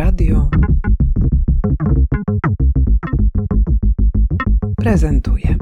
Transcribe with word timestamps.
Radio 0.00 0.50
prezentuje. 4.76 5.56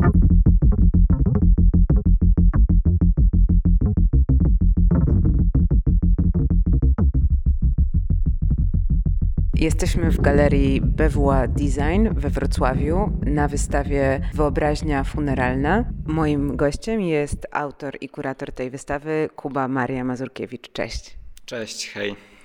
Jesteśmy 9.55 10.11
w 10.11 10.21
galerii 10.21 10.81
BWA 10.81 11.49
Design 11.49 12.09
we 12.13 12.31
Wrocławiu 12.31 13.13
na 13.27 13.49
wystawie 13.49 14.21
Wyobraźnia 14.35 15.05
Funeralna. 15.05 15.85
Moim 16.07 16.57
gościem 16.57 17.01
jest 17.01 17.47
autor 17.53 17.97
i 18.01 18.09
kurator 18.09 18.53
tej 18.53 18.71
wystawy 18.71 19.29
Kuba 19.37 19.69
Maria 19.69 20.05
Mazurkiewicz. 20.05 20.73
Cześć. 20.73 21.19
Cześć, 21.45 21.91
hej. 21.91 22.38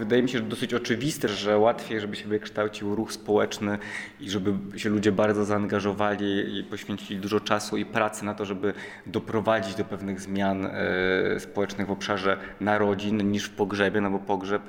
Wydaje 0.00 0.22
mi 0.22 0.28
się 0.28 0.38
że 0.38 0.44
dosyć 0.44 0.74
oczywiste, 0.74 1.28
że 1.28 1.58
łatwiej, 1.58 2.00
żeby 2.00 2.16
się 2.16 2.28
wykształcił 2.28 2.94
ruch 2.94 3.12
społeczny 3.12 3.78
i 4.20 4.30
żeby 4.30 4.78
się 4.78 4.88
ludzie 4.88 5.12
bardzo 5.12 5.44
zaangażowali 5.44 6.58
i 6.58 6.64
poświęcili 6.64 7.20
dużo 7.20 7.40
czasu 7.40 7.76
i 7.76 7.84
pracy 7.84 8.24
na 8.24 8.34
to, 8.34 8.44
żeby 8.44 8.72
doprowadzić 9.06 9.74
do 9.74 9.84
pewnych 9.84 10.20
zmian 10.20 10.66
e, 10.66 11.40
społecznych 11.40 11.86
w 11.86 11.90
obszarze 11.90 12.38
narodzin 12.60 13.30
niż 13.30 13.44
w 13.44 13.50
pogrzebie, 13.50 14.00
no 14.00 14.10
bo 14.10 14.18
pogrzeb 14.18 14.62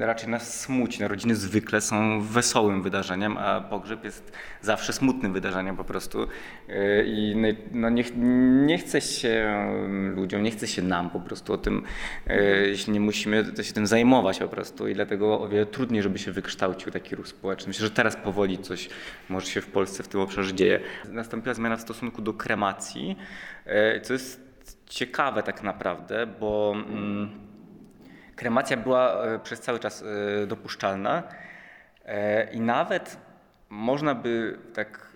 raczej 0.00 0.28
nas 0.28 0.60
smuci. 0.60 1.00
Narodziny 1.00 1.34
zwykle 1.34 1.80
są 1.80 2.20
wesołym 2.20 2.82
wydarzeniem, 2.82 3.38
a 3.38 3.60
pogrzeb 3.60 4.04
jest 4.04 4.32
zawsze 4.60 4.92
smutnym 4.92 5.32
wydarzeniem 5.32 5.76
po 5.76 5.84
prostu. 5.84 6.22
Y, 6.22 6.28
I 7.06 7.36
no 7.72 7.90
nie, 7.90 8.04
nie 8.66 8.78
chce 8.78 9.00
się 9.00 9.54
ludziom, 10.14 10.42
nie 10.42 10.50
chce 10.50 10.66
się 10.66 10.82
nam 10.82 11.10
po 11.10 11.20
prostu 11.20 11.52
o 11.52 11.58
tym, 11.58 11.82
y, 12.30 12.66
jeśli 12.68 12.92
nie 12.92 13.00
musimy 13.00 13.44
się 13.62 13.72
tym 13.72 13.86
zajmować 13.86 14.38
po 14.38 14.48
prostu 14.48 14.88
i 14.88 14.94
dlatego 14.94 15.40
o 15.40 15.48
wiele 15.48 15.66
trudniej, 15.66 16.02
żeby 16.02 16.18
się 16.18 16.32
wykształcił 16.32 16.92
taki 16.92 17.16
ruch 17.16 17.28
społeczny. 17.28 17.68
Myślę, 17.68 17.86
że 17.86 17.90
teraz 17.90 18.16
powoli 18.16 18.58
coś 18.58 18.88
może 19.28 19.46
się 19.46 19.60
w 19.60 19.66
Polsce 19.66 20.02
w 20.02 20.08
tym 20.08 20.20
obszarze 20.20 20.54
dzieje. 20.54 20.80
Nastąpiła 21.08 21.54
zmiana 21.54 21.76
w 21.76 21.80
stosunku 21.80 22.22
do 22.22 22.32
kremacji, 22.32 23.16
co 24.02 24.12
jest 24.12 24.48
ciekawe 24.86 25.42
tak 25.42 25.62
naprawdę, 25.62 26.26
bo 26.40 26.74
mm, 26.76 27.47
kremacja 28.38 28.76
była 28.76 29.24
e, 29.24 29.38
przez 29.38 29.60
cały 29.60 29.78
czas 29.78 30.04
e, 30.42 30.46
dopuszczalna 30.46 31.22
e, 32.04 32.52
i 32.52 32.60
nawet 32.60 33.18
można 33.68 34.14
by 34.14 34.58
tak 34.74 35.08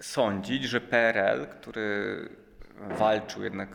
sądzić, 0.00 0.64
że 0.64 0.80
PRL, 0.80 1.46
który 1.46 2.28
walczył 2.98 3.42
jednak, 3.44 3.68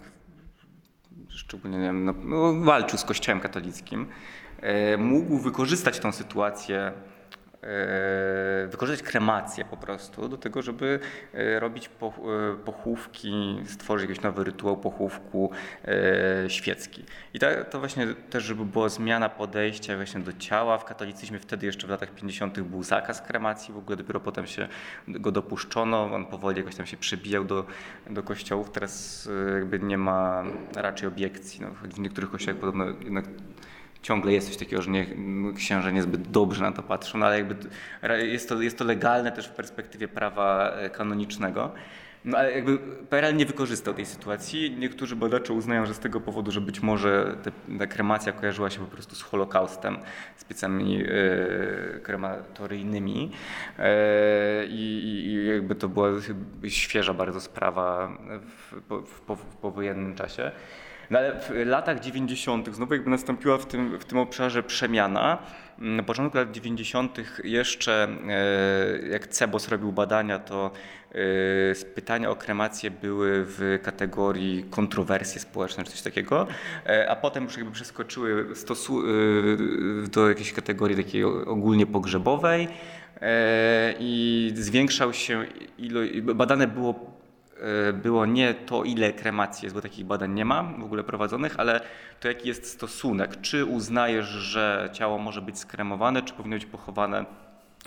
szczególnie 1.30 1.78
nie 1.78 1.86
wiem, 1.86 2.06
no, 2.06 2.14
no 2.24 2.54
walczył 2.54 3.00
z 3.00 3.04
Kościołem 3.04 3.40
katolickim, 3.40 4.08
mógł 4.98 5.38
wykorzystać 5.38 6.00
tą 6.00 6.12
sytuację 6.12 6.92
wykorzystać 8.68 9.10
kremację 9.10 9.66
po 9.66 9.78
prostu 9.78 10.30
do 10.30 10.38
tego, 10.38 10.62
żeby 10.62 11.00
e, 11.34 11.60
robić 11.60 11.90
e, 12.02 12.58
pochówki, 12.66 13.60
stworzyć 13.66 14.10
jakiś 14.10 14.24
nowy 14.24 14.44
rytuał 14.44 14.78
pochówku 14.78 15.52
świecki. 16.48 17.04
I 17.34 17.40
to, 17.70 17.80
właśnie 17.80 18.08
też, 18.30 18.44
żeby 18.44 18.66
była 18.66 18.90
zmiana 18.90 19.30
podejścia 19.30 19.96
właśnie 19.96 20.22
do 20.22 20.34
ciała. 20.34 20.78
W 20.78 20.86
katolicyzmie 20.86 21.40
wtedy 21.40 21.66
jeszcze 21.66 21.88
w 21.88 21.90
latach 21.90 22.12
50. 22.12 22.60
był 22.60 22.84
zakaz 22.84 23.22
kremacji, 23.22 23.74
w 23.74 23.78
ogóle 23.78 23.98
dopiero 23.98 24.20
potem 24.20 24.48
się 24.48 24.68
go 25.08 25.32
dopuszczono. 25.32 26.04
On 26.14 26.26
powoli 26.26 26.58
jakoś 26.58 26.76
tam 26.76 26.86
się 26.86 26.98
przebijał 26.98 27.46
do, 27.46 27.66
do 28.10 28.24
kościołów. 28.24 28.72
Teraz 28.72 29.30
jakby 29.56 29.80
nie 29.80 29.98
ma 29.98 30.44
raczej 30.76 31.08
obiekcji. 31.08 31.62
No, 31.62 31.68
w 31.90 32.00
niektórych 32.00 32.32
kościołach 32.32 32.60
podobno 32.60 32.86
jednak 32.86 33.26
ciągle 34.06 34.34
jest 34.34 34.48
coś 34.48 34.58
takiego, 34.58 34.82
że 34.82 34.92
nie, 34.92 35.06
księże 35.56 35.94
niezbyt 35.94 36.22
dobrze 36.22 36.64
na 36.64 36.72
to 36.72 36.84
patrzą, 36.84 37.18
no 37.18 37.26
ale 37.26 37.38
jakby 37.38 37.56
jest 38.18 38.50
to, 38.50 38.62
jest 38.62 38.78
to 38.78 38.86
legalne 38.86 39.32
też 39.32 39.48
w 39.48 39.52
perspektywie 39.52 40.08
prawa 40.08 40.72
e, 40.72 40.90
kanonicznego. 40.90 41.72
No 42.26 42.38
ale 42.38 42.52
jakby 42.52 42.78
PRL 43.10 43.36
nie 43.36 43.46
wykorzystał 43.46 43.94
tej 43.94 44.06
sytuacji. 44.06 44.76
Niektórzy 44.80 45.16
badacze 45.16 45.54
uznają, 45.54 45.86
że 45.86 45.94
z 45.94 46.00
tego 46.00 46.22
powodu, 46.22 46.52
że 46.52 46.62
być 46.62 46.82
może 46.82 47.38
te, 47.44 47.78
ta 47.80 47.88
kremacja 47.88 48.32
kojarzyła 48.32 48.70
się 48.70 48.80
po 48.80 48.86
prostu 48.86 49.16
z 49.16 49.22
Holokaustem, 49.22 49.98
z 50.38 50.44
piecami 50.44 51.04
e, 51.04 52.00
krematoryjnymi 52.00 53.32
e, 53.80 54.66
i, 54.66 55.24
i, 55.26 55.48
jakby 55.48 55.76
to 55.76 55.90
była 55.90 56.10
świeża 56.68 57.14
bardzo 57.14 57.42
sprawa 57.42 58.18
w, 58.42 58.76
w, 58.92 59.36
w, 59.36 59.36
w 59.36 59.56
powojennym 59.56 60.16
czasie. 60.16 60.52
No 61.10 61.20
ale 61.20 61.40
w 61.40 61.52
latach 61.66 62.00
90. 62.00 62.76
znowu 62.76 62.94
jakby 62.94 63.10
nastąpiła 63.10 63.58
w 63.58 63.66
tym, 63.66 64.00
w 64.00 64.06
tym 64.06 64.18
obszarze 64.18 64.64
przemiana. 64.64 65.38
Na 65.78 66.04
początku 66.04 66.38
lat 66.38 66.52
90. 66.52 67.18
jeszcze 67.44 68.08
e, 68.28 69.08
jak 69.08 69.28
CEBOS 69.28 69.70
robił 69.70 69.92
badania, 69.92 70.40
to 70.40 70.72
e, 71.12 71.86
pytania 71.96 72.30
o 72.30 72.36
kremację 72.36 72.92
były 72.92 73.46
w 73.48 73.80
kategorii 73.84 74.66
kontrowersje 74.70 75.42
społeczne 75.42 75.84
czy 75.84 75.92
coś 75.92 76.02
takiego, 76.02 76.48
e, 76.86 77.10
a 77.10 77.16
potem 77.16 77.44
już 77.44 77.58
jakby 77.58 77.72
przeskoczyły 77.72 78.46
do 80.12 80.30
jakiejś 80.30 80.54
kategorii 80.54 80.98
takiej 80.98 81.24
ogólnie 81.24 81.86
pogrzebowej 81.86 82.68
i 84.00 84.52
zwiększał 84.56 85.14
się 85.14 85.46
ilość, 85.78 86.22
badane 86.22 86.68
było 86.68 87.15
było 87.94 88.26
nie 88.26 88.54
to, 88.54 88.84
ile 88.84 89.14
kremacji 89.14 89.66
jest, 89.66 89.76
bo 89.76 89.82
takich 89.82 90.06
badań 90.06 90.34
nie 90.34 90.46
ma 90.46 90.64
w 90.64 90.84
ogóle 90.84 91.04
prowadzonych, 91.04 91.56
ale 91.58 91.82
to 92.20 92.28
jaki 92.28 92.48
jest 92.48 92.70
stosunek. 92.70 93.42
Czy 93.42 93.66
uznajesz, 93.66 94.26
że 94.26 94.90
ciało 94.94 95.18
może 95.18 95.42
być 95.42 95.60
skremowane, 95.60 96.22
czy 96.22 96.34
powinno 96.34 96.56
być 96.56 96.66
pochowane 96.66 97.26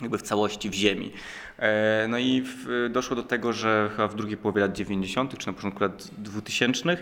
jakby 0.03 0.19
w 0.19 0.23
całości 0.23 0.71
w 0.71 0.75
ziemi. 0.75 1.13
E, 1.59 2.07
no 2.09 2.19
i 2.19 2.43
w, 2.43 2.89
doszło 2.91 3.17
do 3.17 3.23
tego, 3.23 3.53
że 3.53 3.91
chyba 3.97 4.09
w 4.09 4.15
drugiej 4.15 4.37
połowie 4.37 4.61
lat 4.61 4.73
90., 4.73 5.39
czy 5.39 5.47
na 5.47 5.53
początku 5.53 5.81
lat 5.83 6.11
2000 6.19 6.91
e, 6.91 6.97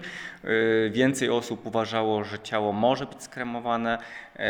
więcej 0.90 1.30
osób 1.30 1.66
uważało, 1.66 2.24
że 2.24 2.38
ciało 2.38 2.72
może 2.72 3.06
być 3.06 3.22
skremowane, 3.22 3.98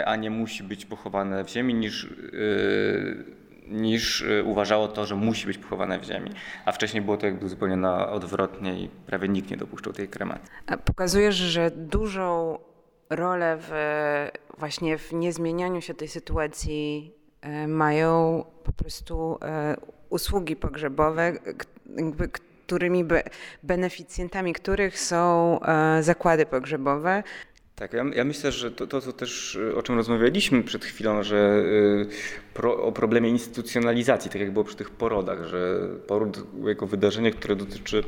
a 0.07 0.17
nie 0.17 0.31
musi 0.31 0.63
być 0.63 0.87
pochowane 0.87 1.45
w 1.45 1.49
ziemi, 1.49 1.75
niż 1.75 2.07
niż 3.69 4.21
y, 4.21 4.45
uważało 4.45 4.89
to, 4.89 5.07
że 5.07 5.15
musi 5.15 5.47
być 5.47 5.59
pochowane 5.59 5.99
w 5.99 6.05
ziemi. 6.05 6.31
A 6.65 6.73
wcześniej 6.73 7.03
było 7.03 7.17
to 7.17 7.27
jakby 7.27 7.49
zupełnie 7.49 7.77
na 7.77 8.09
odwrotnie 8.09 8.81
i 8.81 8.89
prawie 8.89 9.29
nikt 9.29 9.51
nie 9.51 9.57
dopuszczał 9.57 9.93
tej 9.93 10.09
kremacji. 10.09 10.49
Pokazujesz, 10.85 11.35
że 11.35 11.71
dużą 11.71 12.59
rolę 13.11 13.59
w, 13.61 13.71
właśnie 14.59 14.99
w 14.99 15.13
niezmienianiu 15.13 15.81
się 15.81 15.95
tej 15.95 16.09
sytuacji 16.09 17.13
e, 17.41 17.69
mają 17.69 18.45
po 18.65 18.73
prostu 18.73 19.39
e, 19.43 19.77
usługi 20.09 20.57
pogrzebowe, 20.57 21.33
którymi 22.67 23.05
beneficjentami 23.63 24.53
których 24.53 25.01
są 25.01 25.61
e, 25.61 26.03
zakłady 26.03 26.47
pogrzebowe. 26.47 27.23
Tak, 27.79 27.93
ja, 27.93 28.05
ja, 28.15 28.25
myślę, 28.25 28.53
że 28.53 28.71
to, 28.71 28.87
to, 28.87 29.01
co 29.01 29.13
też 29.13 29.59
o 29.77 29.83
czym 29.83 29.97
rozmawialiśmy 29.97 30.63
przed 30.63 30.85
chwilą, 30.85 31.23
że 31.23 31.37
y, 31.37 32.07
pro, 32.55 32.83
o 32.83 32.93
problemie 32.93 33.29
instytucjonalizacji, 33.29 34.31
tak 34.31 34.41
jak 34.41 34.51
było 34.51 34.65
przy 34.65 34.77
tych 34.77 34.91
porodach, 34.91 35.45
że 35.45 35.89
poród 36.07 36.47
jako 36.65 36.87
wydarzenie, 36.87 37.31
które 37.31 37.57
dotyczy 37.57 38.05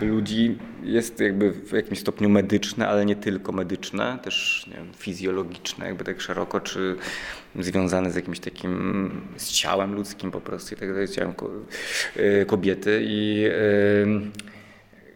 ludzi, 0.00 0.58
jest 0.82 1.20
jakby 1.20 1.52
w 1.52 1.72
jakimś 1.72 1.98
stopniu 1.98 2.28
medyczne, 2.28 2.88
ale 2.88 3.04
nie 3.04 3.16
tylko 3.16 3.52
medyczne, 3.52 4.18
też 4.22 4.66
wiem, 4.74 4.92
fizjologiczne, 4.96 5.86
jakby 5.86 6.04
tak 6.04 6.20
szeroko, 6.20 6.60
czy 6.60 6.96
związane 7.60 8.10
z 8.10 8.14
jakimś 8.14 8.40
takim, 8.40 9.10
z 9.36 9.52
ciałem 9.52 9.94
ludzkim 9.94 10.30
po 10.30 10.40
prostu 10.40 10.74
i 10.74 10.78
tak 10.78 10.88
dalej, 10.88 11.06
z 11.06 11.14
ciałem 11.14 11.34
y, 12.16 12.46
kobiety 12.46 13.02
i 13.04 13.44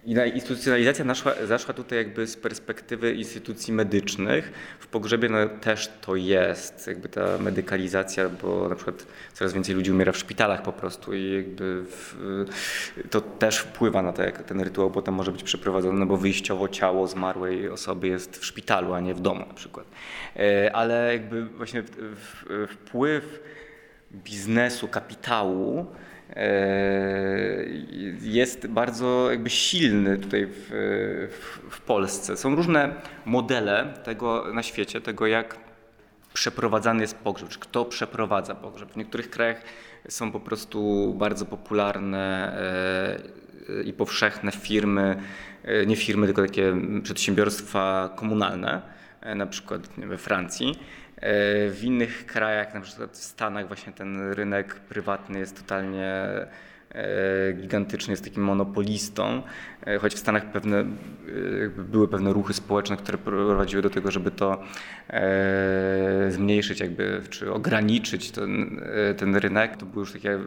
instytucjonalizacja 0.09 1.05
naszła, 1.05 1.35
zaszła 1.47 1.75
tutaj 1.75 1.99
jakby 1.99 2.27
z 2.27 2.37
perspektywy 2.37 3.15
instytucji 3.15 3.73
medycznych. 3.73 4.53
W 4.81 4.87
pogrzebie 4.87 5.29
no, 5.29 5.49
też 5.49 5.91
to 6.01 6.17
jest, 6.17 6.87
jakby 6.87 7.09
ta 7.09 7.39
medykalizacja, 7.39 8.29
bo 8.29 8.69
na 8.69 8.75
przykład 8.75 9.07
coraz 9.33 9.53
więcej 9.53 9.75
ludzi 9.75 9.91
umiera 9.91 10.13
w 10.13 10.17
szpitalach 10.17 10.63
po 10.63 10.73
prostu 10.73 11.15
i 11.15 11.33
jakby 11.33 11.85
w, 11.85 12.17
to 13.11 13.21
też 13.21 13.59
wpływa 13.59 14.03
na 14.03 14.13
to, 14.13 14.23
jak 14.23 14.43
ten 14.43 14.61
rytuał 14.61 14.91
potem 14.91 15.15
może 15.15 15.33
być 15.33 15.43
przeprowadzony, 15.43 15.99
no 15.99 16.07
bo 16.07 16.17
wyjściowo 16.17 16.69
ciało 16.69 17.09
zmarłej 17.09 17.69
osoby 17.69 18.09
jest 18.09 18.37
w 18.37 18.45
szpitalu, 18.45 18.95
a 18.95 19.01
nie 19.01 19.15
w 19.15 19.21
domu 19.21 19.45
na 19.49 19.55
przykład. 19.55 19.87
E, 20.37 20.77
ale 20.77 21.13
jakby 21.13 21.45
właśnie 21.45 21.83
wpływ 22.69 23.41
biznesu, 24.13 24.89
kapitału, 24.89 25.87
jest 28.21 28.67
bardzo 28.67 29.31
jakby 29.31 29.51
silny 29.51 30.19
tutaj 30.19 30.47
w, 30.47 30.69
w, 31.31 31.75
w, 31.75 31.81
Polsce. 31.81 32.37
Są 32.37 32.55
różne 32.55 32.95
modele 33.25 33.95
tego 34.05 34.45
na 34.55 34.63
świecie, 34.63 35.01
tego 35.01 35.27
jak 35.27 35.57
przeprowadzany 36.35 37.01
jest 37.01 37.19
pogrzeb, 37.19 37.49
czy 37.49 37.59
kto 37.59 37.85
przeprowadza 37.85 38.55
pogrzeb. 38.55 38.93
W 38.93 38.97
niektórych 38.97 39.31
krajach 39.31 39.63
są 40.09 40.33
po 40.33 40.41
prostu 40.41 41.15
bardzo 41.19 41.47
popularne 41.47 42.53
e, 43.69 43.83
i 43.83 43.93
powszechne 43.93 44.53
firmy, 44.53 45.23
e, 45.65 45.87
nie 45.87 45.97
firmy, 45.97 46.27
tylko 46.27 46.43
takie 46.43 46.77
przedsiębiorstwa 47.03 48.15
komunalne, 48.17 48.83
na 49.37 49.47
przykład 49.47 49.89
we 49.97 50.19
Francji 50.19 50.75
W 51.23 51.81
innych 51.83 52.27
krajach, 52.27 52.75
na 52.75 52.81
przykład 52.81 53.11
w 53.11 53.17
Stanach, 53.17 53.67
właśnie 53.69 53.93
ten 53.93 54.33
rynek 54.33 54.75
prywatny 54.75 55.39
jest 55.39 55.57
totalnie 55.57 56.29
gigantyczny, 57.55 58.13
jest 58.13 58.25
takim 58.25 58.43
monopolistą, 58.45 59.43
choć 60.01 60.15
w 60.15 60.19
Stanach 60.19 60.53
pewne, 60.53 60.85
były 61.79 62.09
pewne 62.09 62.33
ruchy 62.33 62.53
społeczne, 62.53 62.97
które 62.97 63.19
prowadziły 63.19 63.83
do 63.83 63.91
tego, 63.91 64.11
żeby 64.11 64.31
to 64.31 64.63
zmniejszyć 66.29 66.81
jakby, 66.81 67.23
czy 67.31 67.53
ograniczyć 67.53 68.31
ten, 68.31 68.81
ten 69.17 69.37
rynek. 69.37 69.77
To 69.77 69.87
były 69.87 70.03
już 70.03 70.13
takie 70.13 70.39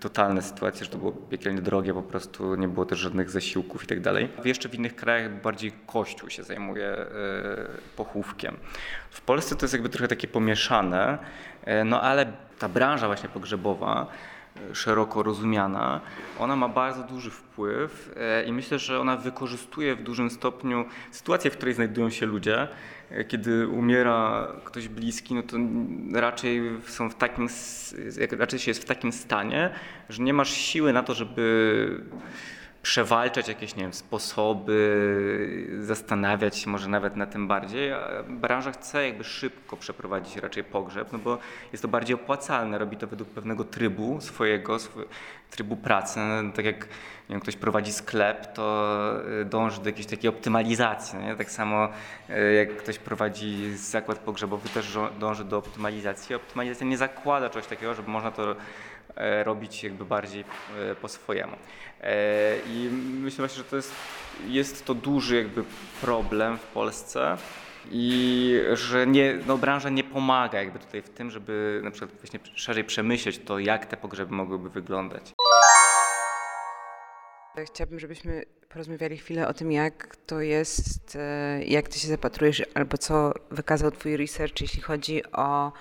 totalne 0.00 0.42
sytuacje, 0.42 0.84
że 0.84 0.90
to 0.90 0.98
było 0.98 1.12
piekielnie 1.12 1.62
drogie, 1.62 1.94
po 1.94 2.02
prostu 2.02 2.54
nie 2.54 2.68
było 2.68 2.86
też 2.86 2.98
żadnych 2.98 3.30
zasiłków 3.30 3.84
i 3.84 3.86
tak 3.86 4.00
dalej. 4.00 4.28
Jeszcze 4.44 4.68
w 4.68 4.74
innych 4.74 4.96
krajach 4.96 5.42
bardziej 5.42 5.72
Kościół 5.86 6.30
się 6.30 6.42
zajmuje 6.42 6.86
e, 6.86 7.06
pochówkiem. 7.96 8.56
W 9.10 9.20
Polsce 9.20 9.56
to 9.56 9.64
jest 9.64 9.72
jakby 9.72 9.88
trochę 9.88 10.08
takie 10.08 10.28
pomieszane, 10.28 11.18
e, 11.64 11.84
no 11.84 12.02
ale 12.02 12.32
ta 12.58 12.68
branża 12.68 13.06
właśnie 13.06 13.28
pogrzebowa, 13.28 14.06
e, 14.70 14.74
szeroko 14.74 15.22
rozumiana, 15.22 16.00
ona 16.38 16.56
ma 16.56 16.68
bardzo 16.68 17.02
duży 17.02 17.30
wpływ 17.30 18.14
i 18.46 18.52
myślę, 18.52 18.78
że 18.78 19.00
ona 19.00 19.16
wykorzystuje 19.16 19.96
w 19.96 20.02
dużym 20.02 20.30
stopniu 20.30 20.84
sytuację, 21.10 21.50
w 21.50 21.56
której 21.56 21.74
znajdują 21.74 22.10
się 22.10 22.26
ludzie, 22.26 22.68
kiedy 23.28 23.68
umiera 23.68 24.48
ktoś 24.64 24.88
bliski, 24.88 25.34
no 25.34 25.42
to 25.42 25.56
raczej 26.12 26.62
są 26.86 27.10
w 27.10 27.14
takim, 27.14 27.48
raczej 28.38 28.58
się 28.58 28.70
jest 28.70 28.82
w 28.82 28.84
takim 28.84 29.12
stanie, 29.12 29.70
że 30.08 30.22
nie 30.22 30.32
masz 30.32 30.50
siły 30.50 30.92
na 30.92 31.02
to, 31.02 31.14
żeby 31.14 32.04
przewalczać 32.82 33.48
jakieś 33.48 33.76
nie 33.76 33.82
wiem, 33.82 33.92
sposoby, 33.92 34.78
zastanawiać 35.80 36.58
się 36.58 36.70
może 36.70 36.88
nawet 36.88 37.16
na 37.16 37.26
tym 37.26 37.48
bardziej. 37.48 37.92
Branża 38.28 38.72
chce 38.72 39.06
jakby 39.06 39.24
szybko 39.24 39.76
przeprowadzić 39.76 40.36
raczej 40.36 40.64
pogrzeb, 40.64 41.12
no 41.12 41.18
bo 41.18 41.38
jest 41.72 41.82
to 41.82 41.88
bardziej 41.88 42.14
opłacalne, 42.14 42.78
robi 42.78 42.96
to 42.96 43.06
według 43.06 43.30
pewnego 43.30 43.64
trybu 43.64 44.20
swojego, 44.20 44.76
trybu 45.50 45.76
pracy. 45.76 46.20
No, 46.20 46.52
tak 46.52 46.64
jak 46.64 46.84
nie 47.28 47.34
wiem, 47.34 47.40
ktoś 47.40 47.56
prowadzi 47.56 47.92
sklep, 47.92 48.52
to 48.52 49.14
y, 49.40 49.44
dąży 49.44 49.80
do 49.80 49.88
jakiejś 49.88 50.06
takiej 50.06 50.30
optymalizacji. 50.30 51.18
Nie? 51.18 51.36
Tak 51.36 51.50
samo 51.50 51.88
y, 52.30 52.54
jak 52.54 52.76
ktoś 52.76 52.98
prowadzi 52.98 53.76
zakład 53.76 54.18
pogrzebowy, 54.18 54.68
też 54.68 54.98
dąży 55.20 55.44
do 55.44 55.58
optymalizacji. 55.58 56.34
Optymalizacja 56.34 56.86
nie 56.86 56.98
zakłada 56.98 57.50
czegoś 57.50 57.66
takiego, 57.66 57.94
żeby 57.94 58.10
można 58.10 58.30
to 58.30 58.56
robić 59.44 59.84
jakby 59.84 60.04
bardziej 60.04 60.44
e, 60.78 60.94
po 60.94 61.08
swojemu. 61.08 61.56
E, 62.00 62.58
I 62.66 62.88
myślę 63.20 63.38
właśnie, 63.38 63.58
że 63.58 63.70
to 63.70 63.76
jest, 63.76 63.92
jest 64.46 64.84
to 64.84 64.94
duży 64.94 65.36
jakby 65.36 65.64
problem 66.00 66.58
w 66.58 66.66
Polsce 66.66 67.36
i 67.90 68.60
że 68.72 69.06
nie, 69.06 69.38
no, 69.46 69.58
branża 69.58 69.88
nie 69.88 70.04
pomaga 70.04 70.58
jakby 70.58 70.78
tutaj 70.78 71.02
w 71.02 71.08
tym, 71.08 71.30
żeby 71.30 71.80
na 71.84 71.90
przykład 71.90 72.10
właśnie 72.20 72.40
szerzej 72.54 72.84
przemyśleć 72.84 73.38
to, 73.38 73.58
jak 73.58 73.86
te 73.86 73.96
pogrzeby 73.96 74.34
mogłyby 74.34 74.70
wyglądać. 74.70 75.32
Chciałabym, 77.66 77.98
żebyśmy 77.98 78.44
porozmawiali 78.68 79.16
chwilę 79.16 79.48
o 79.48 79.54
tym, 79.54 79.72
jak 79.72 80.16
to 80.16 80.40
jest, 80.40 81.16
e, 81.16 81.64
jak 81.64 81.88
ty 81.88 81.98
się 81.98 82.08
zapatrujesz, 82.08 82.62
albo 82.74 82.98
co 82.98 83.32
wykazał 83.50 83.90
twój 83.90 84.16
research, 84.16 84.60
jeśli 84.60 84.82
chodzi 84.82 85.22
o 85.32 85.66
e, 85.66 85.72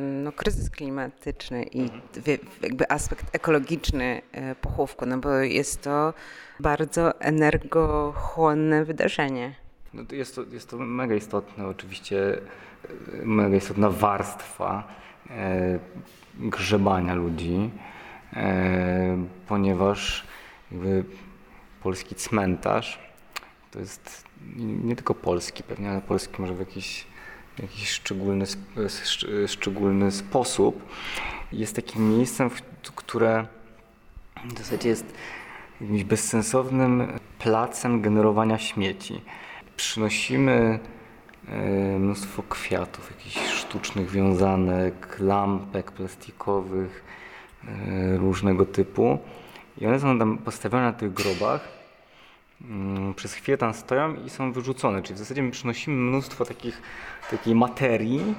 no, 0.00 0.32
kryzys 0.32 0.70
klimatyczny 0.70 1.62
i 1.62 1.80
mhm. 1.80 2.38
jakby 2.62 2.90
aspekt 2.90 3.34
ekologiczny 3.34 4.22
e, 4.32 4.54
pochówku, 4.54 5.06
no 5.06 5.18
bo 5.18 5.30
jest 5.30 5.82
to 5.82 6.14
bardzo 6.60 7.20
energochłonne 7.20 8.84
wydarzenie. 8.84 9.54
No 9.94 10.04
to 10.04 10.14
jest, 10.14 10.34
to, 10.34 10.42
jest 10.52 10.70
to 10.70 10.76
mega 10.76 11.14
istotne, 11.14 11.66
oczywiście 11.66 12.40
mega 13.24 13.56
istotna 13.56 13.90
warstwa 13.90 14.88
e, 15.30 15.78
grzebania 16.38 17.14
ludzi, 17.14 17.70
e, 18.32 19.26
ponieważ 19.48 20.26
jakby 20.70 21.04
polski 21.82 22.14
cmentarz 22.14 23.08
to 23.70 23.78
jest 23.78 24.24
nie 24.56 24.96
tylko 24.96 25.14
polski 25.14 25.62
pewnie, 25.62 25.90
ale 25.90 26.00
polski 26.00 26.34
może 26.42 26.54
w 26.54 26.58
jakiś, 26.58 27.06
jakiś 27.62 27.90
szczególny, 27.90 28.44
szczególny 29.46 30.10
sposób. 30.10 30.84
Jest 31.52 31.76
takim 31.76 32.18
miejscem, 32.18 32.50
które 32.94 33.46
w 34.44 34.58
zasadzie 34.58 34.88
jest 34.88 35.14
jakimś 35.80 36.04
bezsensownym 36.04 37.18
placem 37.38 38.02
generowania 38.02 38.58
śmieci. 38.58 39.20
Przynosimy 39.76 40.78
e, 41.48 41.58
mnóstwo 41.98 42.42
kwiatów, 42.48 43.10
jakichś 43.10 43.52
sztucznych 43.52 44.10
wiązanek, 44.10 45.16
lampek 45.20 45.92
plastikowych 45.92 47.04
e, 47.64 48.16
różnego 48.16 48.66
typu 48.66 49.18
i 49.80 49.86
one 49.86 50.00
są 50.00 50.18
tam 50.18 50.38
postawione 50.38 50.82
na 50.82 50.92
tych 50.92 51.12
grobach, 51.12 51.77
przez 53.16 53.34
chwilę 53.34 53.58
tam 53.58 53.74
stoją 53.74 54.14
i 54.24 54.30
są 54.30 54.52
wyrzucone. 54.52 55.02
Czyli 55.02 55.14
w 55.14 55.18
zasadzie 55.18 55.42
my 55.42 55.50
przynosimy 55.50 55.96
mnóstwo 55.96 56.44
takich, 56.44 56.82
takiej 57.30 57.54
materii, 57.54 58.34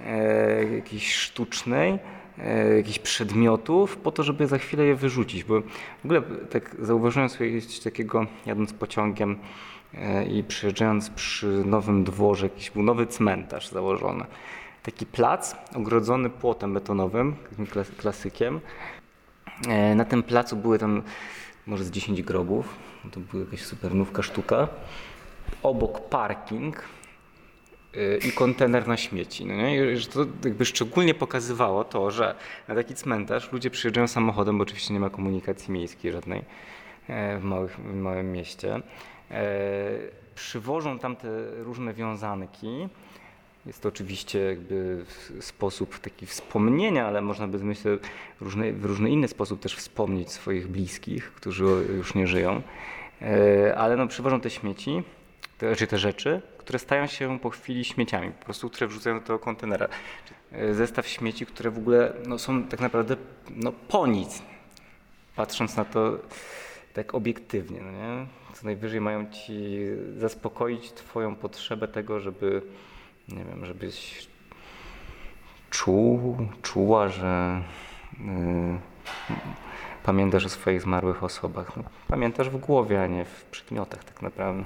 e, 0.00 0.64
jakiejś 0.64 1.14
sztucznej, 1.14 1.98
e, 2.38 2.76
jakichś 2.76 2.98
przedmiotów 2.98 3.96
po 3.96 4.12
to, 4.12 4.22
żeby 4.22 4.46
za 4.46 4.58
chwilę 4.58 4.84
je 4.84 4.94
wyrzucić. 4.94 5.44
Bo 5.44 5.60
w 6.00 6.04
ogóle 6.04 6.22
tak 6.50 6.76
zauważyłem 6.78 7.28
sobie 7.28 7.60
coś 7.60 7.80
takiego 7.80 8.26
jadąc 8.46 8.72
pociągiem 8.72 9.38
e, 9.94 10.24
i 10.24 10.44
przyjeżdżając 10.44 11.10
przy 11.10 11.46
nowym 11.46 12.04
dworze, 12.04 12.46
jakiś 12.46 12.70
był 12.70 12.82
nowy 12.82 13.06
cmentarz 13.06 13.68
założony. 13.68 14.24
Taki 14.82 15.06
plac 15.06 15.56
ogrodzony 15.74 16.30
płotem 16.30 16.74
betonowym, 16.74 17.36
takim 17.50 17.66
klasykiem, 17.96 18.60
E, 19.68 19.94
na 19.94 20.04
tym 20.04 20.22
placu 20.22 20.56
były 20.56 20.78
tam 20.78 21.02
może 21.66 21.84
z 21.84 21.90
10 21.90 22.22
grobów. 22.22 22.74
To 23.12 23.20
była 23.20 23.44
jakaś 23.44 23.62
supernówka 23.62 24.22
sztuka. 24.22 24.68
Obok 25.62 26.08
parking 26.08 26.84
e, 27.94 28.16
i 28.16 28.32
kontener 28.32 28.88
na 28.88 28.96
śmieci. 28.96 29.46
No 29.46 29.54
nie? 29.54 29.96
To 30.12 30.26
jakby 30.44 30.64
szczególnie 30.64 31.14
pokazywało 31.14 31.84
to, 31.84 32.10
że 32.10 32.34
na 32.68 32.74
taki 32.74 32.94
cmentarz 32.94 33.52
ludzie 33.52 33.70
przyjeżdżają 33.70 34.08
samochodem, 34.08 34.58
bo 34.58 34.62
oczywiście 34.62 34.94
nie 34.94 35.00
ma 35.00 35.10
komunikacji 35.10 35.72
miejskiej 35.72 36.12
żadnej 36.12 36.42
e, 37.08 37.38
w, 37.38 37.44
małych, 37.44 37.76
w 37.76 37.94
małym 37.94 38.32
mieście. 38.32 38.80
Przywożą 40.34 40.98
tam 40.98 41.16
te 41.16 41.28
różne 41.62 41.94
wiązanki 41.94 42.88
jest 43.66 43.82
to 43.82 43.88
oczywiście 43.88 44.38
jakby 44.38 45.04
sposób 45.40 45.98
taki 45.98 46.26
wspomnienia, 46.26 47.06
ale 47.06 47.20
można 47.20 47.48
by 47.48 47.58
myślę 47.58 47.98
różny, 48.40 48.72
w 48.72 48.84
różny 48.84 49.10
inny 49.10 49.28
sposób 49.28 49.60
też 49.60 49.76
wspomnieć 49.76 50.30
swoich 50.30 50.68
bliskich, 50.68 51.32
którzy 51.32 51.64
już 51.96 52.14
nie 52.14 52.26
żyją. 52.26 52.62
E, 53.22 53.78
ale 53.78 53.96
no, 53.96 54.06
przywożą 54.06 54.40
te 54.40 54.50
śmieci, 54.50 55.02
te, 55.58 55.76
czy 55.76 55.86
te 55.86 55.98
rzeczy, 55.98 56.42
które 56.58 56.78
stają 56.78 57.06
się 57.06 57.38
po 57.38 57.50
chwili 57.50 57.84
śmieciami, 57.84 58.30
po 58.30 58.44
prostu 58.44 58.70
które 58.70 58.86
wrzucają 58.86 59.20
do 59.20 59.26
tego 59.26 59.38
kontenera. 59.38 59.88
E, 60.52 60.74
zestaw 60.74 61.06
śmieci, 61.06 61.46
które 61.46 61.70
w 61.70 61.78
ogóle 61.78 62.12
no, 62.26 62.38
są 62.38 62.64
tak 62.64 62.80
naprawdę 62.80 63.16
no, 63.50 63.72
po 63.88 64.06
nic, 64.06 64.42
patrząc 65.36 65.76
na 65.76 65.84
to 65.84 66.18
tak 66.94 67.14
obiektywnie. 67.14 67.80
No 67.80 67.92
nie? 67.92 68.26
Co 68.54 68.64
najwyżej 68.64 69.00
mają 69.00 69.30
ci 69.30 69.78
zaspokoić 70.16 70.92
Twoją 70.92 71.36
potrzebę 71.36 71.88
tego, 71.88 72.20
żeby 72.20 72.62
nie 73.28 73.44
wiem, 73.44 73.66
żebyś 73.66 74.28
czuł, 75.70 76.36
czuła, 76.62 77.08
że 77.08 77.62
yy, 78.18 78.78
pamiętasz 80.02 80.46
o 80.46 80.48
swoich 80.48 80.82
zmarłych 80.82 81.24
osobach. 81.24 81.76
No, 81.76 81.82
pamiętasz 82.08 82.50
w 82.50 82.56
głowie, 82.56 83.02
a 83.02 83.06
nie 83.06 83.24
w 83.24 83.44
przedmiotach 83.44 84.04
tak 84.04 84.22
naprawdę. 84.22 84.64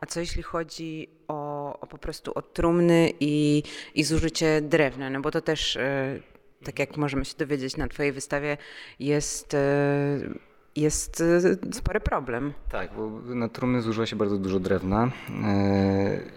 A 0.00 0.06
co 0.06 0.20
jeśli 0.20 0.42
chodzi 0.42 1.08
o, 1.28 1.80
o 1.80 1.86
po 1.86 1.98
prostu 1.98 2.32
o 2.34 2.42
trumny 2.42 3.12
i, 3.20 3.62
i 3.94 4.04
zużycie 4.04 4.60
drewna? 4.60 5.10
No 5.10 5.20
bo 5.20 5.30
to 5.30 5.40
też, 5.40 5.74
yy, 5.74 6.22
tak 6.64 6.78
jak 6.78 6.96
możemy 6.96 7.24
się 7.24 7.34
dowiedzieć 7.36 7.76
na 7.76 7.88
Twojej 7.88 8.12
wystawie, 8.12 8.56
jest 8.98 9.52
yy, 9.52 10.47
jest 10.80 11.20
y, 11.20 11.58
spory 11.72 12.00
problem. 12.00 12.52
Tak, 12.70 12.90
bo 12.96 13.34
na 13.34 13.48
trumny 13.48 13.82
zużywa 13.82 14.06
się 14.06 14.16
bardzo 14.16 14.38
dużo 14.38 14.60
drewna 14.60 15.06
y, 15.06 15.10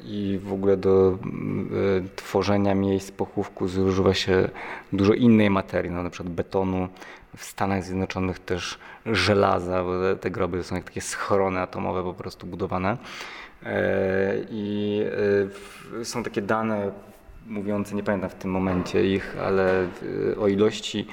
i 0.06 0.40
w 0.44 0.54
ogóle 0.54 0.78
do 0.78 1.12
y, 1.12 2.16
tworzenia 2.16 2.76
miejsc 2.76 3.12
pochówku 3.12 3.68
zużywa 3.68 4.14
się 4.14 4.50
dużo 4.94 5.14
innej 5.14 5.50
materii, 5.50 5.92
no, 5.92 6.04
na 6.04 6.10
przykład 6.10 6.34
betonu, 6.34 6.88
w 7.38 7.44
Stanach 7.44 7.84
Zjednoczonych 7.84 8.40
też 8.40 8.80
żelaza, 9.06 9.84
bo 9.84 10.16
te 10.16 10.32
groby 10.32 10.64
są 10.64 10.76
jak 10.76 10.84
takie 10.84 11.02
schrony 11.02 11.60
atomowe 11.60 12.04
po 12.04 12.14
prostu 12.14 12.48
budowane. 12.48 12.98
I 14.50 15.04
są 16.04 16.24
takie 16.24 16.42
dane 16.42 16.92
mówiące, 17.52 17.96
nie 17.96 18.04
pamiętam 18.04 18.30
w 18.30 18.36
tym 18.36 18.52
momencie 18.52 19.16
ich, 19.16 19.36
ale 19.42 19.88
o 20.40 20.48
ilości 20.48 21.08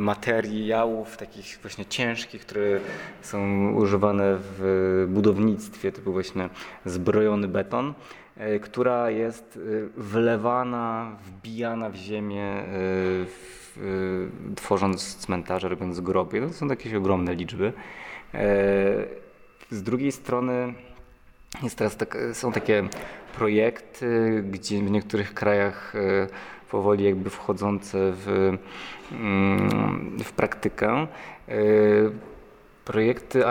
materiałów 0.00 1.16
takich 1.16 1.58
właśnie 1.62 1.86
ciężkich, 1.86 2.40
które 2.42 2.80
są 3.22 3.70
używane 3.72 4.36
w 4.40 5.06
budownictwie, 5.08 5.92
typu 5.92 6.12
właśnie 6.12 6.48
zbrojony 6.84 7.48
beton, 7.48 7.94
e, 8.36 8.58
która 8.58 9.10
jest 9.10 9.58
e, 9.96 10.00
wlewana, 10.02 11.16
wbijana 11.26 11.90
w 11.90 11.94
ziemię, 11.94 12.44
e, 12.44 12.64
tworząc 14.56 15.16
cmentarze, 15.16 15.68
robiąc 15.68 16.00
groby. 16.00 16.40
To 16.40 16.52
są 16.52 16.66
jakieś 16.66 16.94
ogromne 16.94 17.34
liczby. 17.34 17.72
Z 19.70 19.82
drugiej 19.82 20.12
strony 20.12 20.74
jest 21.62 21.78
teraz 21.78 21.96
tak, 21.96 22.18
są 22.32 22.52
takie 22.52 22.88
projekty, 23.34 24.42
gdzie 24.50 24.78
w 24.78 24.90
niektórych 24.90 25.34
krajach 25.34 25.94
powoli 26.70 27.04
jakby 27.04 27.30
wchodzące 27.30 27.98
w, 28.12 28.56
mm, 29.12 30.18
w 30.24 30.32
praktykę 30.32 30.88
e, 30.88 31.06
projekty 32.84 33.46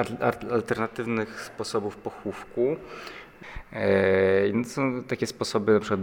alternatywnych 0.51 1.41
sposobów 1.41 1.97
pochówku. 1.97 2.75
E, 3.73 4.53
no 4.53 4.63
są 4.63 5.03
takie 5.03 5.27
sposoby 5.27 5.73
na 5.73 5.79
przykład 5.79 5.99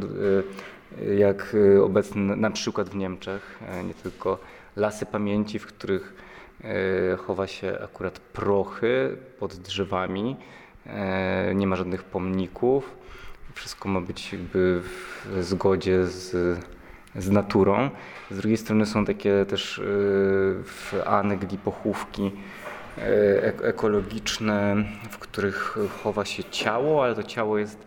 e, 1.01 1.15
jak 1.15 1.57
obecne 1.83 2.37
na 2.37 2.51
przykład 2.51 2.89
w 2.89 2.97
Niemczech, 2.97 3.59
nie 3.89 3.95
tylko 3.95 4.39
lasy 4.77 5.07
pamięci, 5.07 5.59
w 5.59 5.67
których 5.67 6.15
chowa 7.19 7.47
się 7.47 7.79
akurat 7.85 8.19
prochy 8.19 9.17
pod 9.39 9.55
drzewami, 9.57 10.37
nie 11.55 11.67
ma 11.67 11.77
żadnych 11.77 12.05
pomników, 12.05 12.97
wszystko 13.57 13.89
ma 13.89 14.01
być 14.01 14.33
jakby 14.33 14.83
w 14.83 15.45
zgodzie 15.45 16.07
z 16.07 16.59
z 17.19 17.31
naturą. 17.31 17.91
Z 18.31 18.37
drugiej 18.37 18.57
strony 18.57 18.87
są 18.87 19.05
takie 19.05 19.45
też 19.45 19.79
y, 19.79 19.83
w 20.65 20.95
Anglii 21.07 21.59
pochówki 21.59 22.33
y, 22.99 23.03
ekologiczne, 23.63 24.85
w 25.11 25.19
których 25.19 25.77
chowa 26.03 26.25
się 26.25 26.45
ciało, 26.45 27.05
ale 27.05 27.15
to 27.15 27.23
ciało 27.23 27.59
jest 27.59 27.87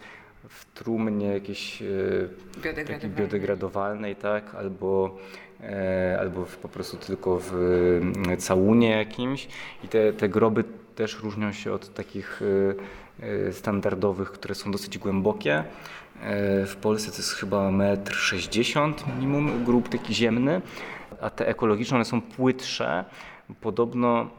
w 0.49 0.65
trumnie 0.65 1.27
jakiejś 1.27 1.81
y, 1.81 2.29
biodegradowalnej, 2.63 3.15
biodegradowalnej 3.15 4.15
tak? 4.15 4.55
albo, 4.55 5.17
e, 5.61 6.17
albo 6.19 6.45
po 6.61 6.69
prostu 6.69 6.97
tylko 6.97 7.39
w 7.39 7.51
całunie 8.37 8.89
jakimś. 8.89 9.47
I 9.83 9.87
te, 9.87 10.13
te 10.13 10.29
groby 10.29 10.63
też 10.95 11.19
różnią 11.19 11.51
się 11.51 11.71
od 11.71 11.93
takich 11.93 12.41
standardowych, 13.51 14.31
które 14.31 14.55
są 14.55 14.71
dosyć 14.71 14.97
głębokie. 14.97 15.63
E, 16.21 16.65
w 16.65 16.75
Polsce 16.75 17.11
to 17.11 17.17
jest 17.17 17.33
chyba 17.33 17.57
1,60 17.57 18.79
m 18.81 18.93
minimum 19.15 19.65
grób 19.65 19.89
taki 19.89 20.15
ziemny, 20.15 20.61
a 21.21 21.29
te 21.29 21.47
ekologiczne 21.47 21.95
one 21.95 22.05
są 22.05 22.21
płytsze. 22.21 23.05
Podobno 23.61 24.29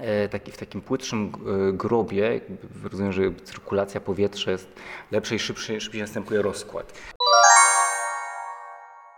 e, 0.00 0.28
taki, 0.28 0.52
w 0.52 0.56
takim 0.56 0.80
płytszym 0.80 1.32
e, 1.68 1.72
grobie, 1.72 2.40
rozumiem, 2.90 3.12
że 3.12 3.22
cyrkulacja 3.44 4.00
powietrza 4.00 4.50
jest 4.50 4.68
lepsza 5.10 5.34
i 5.34 5.38
szybciej, 5.38 5.80
szybciej 5.80 6.00
następuje 6.00 6.42
rozkład. 6.42 6.92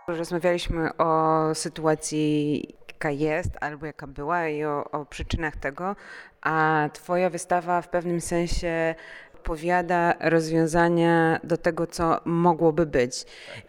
Rozmawialiśmy 0.07 0.97
o 0.97 1.55
sytuacji, 1.55 2.65
jaka 2.99 3.11
jest 3.11 3.51
albo 3.61 3.85
jaka 3.85 4.07
była 4.07 4.47
i 4.47 4.63
o, 4.63 4.91
o 4.91 5.05
przyczynach 5.05 5.55
tego, 5.55 5.95
a 6.41 6.89
Twoja 6.93 7.29
wystawa 7.29 7.81
w 7.81 7.89
pewnym 7.89 8.21
sensie 8.21 8.95
podpowiada 9.33 10.13
rozwiązania 10.19 11.39
do 11.43 11.57
tego, 11.57 11.87
co 11.87 12.21
mogłoby 12.25 12.85
być. 12.85 13.25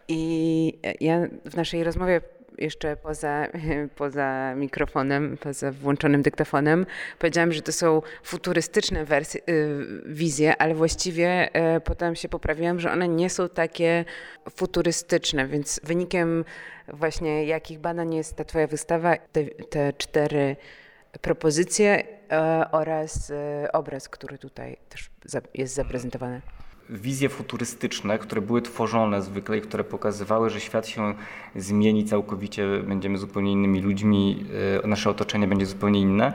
I 0.09 0.79
ja 1.01 1.21
w 1.45 1.57
naszej 1.57 1.85
rozmowie 1.85 2.21
jeszcze 2.61 2.97
poza, 2.97 3.47
poza 3.97 4.55
mikrofonem, 4.55 5.37
poza 5.41 5.73
włączonym 5.73 6.23
dyktafonem, 6.23 6.87
powiedziałam, 7.19 7.53
że 7.53 7.63
to 7.63 7.73
są 7.73 8.03
futurystyczne 8.23 9.05
wersje, 9.05 9.41
y, 9.49 9.87
wizje, 10.07 10.63
ale 10.63 10.75
właściwie 10.75 11.49
y, 11.77 11.81
potem 11.81 12.17
się 12.17 12.29
poprawiłam, 12.29 12.81
że 12.81 12.93
one 12.93 13.09
nie 13.09 13.31
są 13.31 13.49
takie 13.49 14.05
futurystyczne, 14.51 15.47
więc 15.47 15.81
wynikiem 15.85 16.45
właśnie 16.89 17.45
jakich 17.45 17.79
badań 17.79 18.15
jest 18.15 18.37
ta 18.37 18.45
twoja 18.45 18.67
wystawa, 18.67 19.17
te, 19.17 19.45
te 19.45 19.93
cztery 19.93 20.57
propozycje 21.21 22.05
e, 22.31 22.71
oraz 22.73 23.33
obraz, 23.73 24.09
który 24.09 24.39
tutaj 24.39 24.77
też 24.89 25.11
jest 25.55 25.75
zaprezentowany 25.75 26.41
wizje 26.91 27.29
futurystyczne, 27.29 28.19
które 28.19 28.41
były 28.41 28.63
tworzone 28.63 29.23
zwykle 29.23 29.59
i 29.59 29.61
które 29.61 29.85
pokazywały, 29.85 30.51
że 30.51 30.61
świat 30.61 30.87
się 30.89 31.15
zmieni 31.57 32.05
całkowicie, 32.05 32.67
będziemy 32.89 33.19
zupełnie 33.19 33.53
innymi 33.53 33.81
ludźmi, 33.81 34.45
e, 34.85 34.89
nasze 34.89 35.11
otoczenie 35.11 35.49
będzie 35.49 35.67
zupełnie 35.67 36.01
inne, 36.01 36.33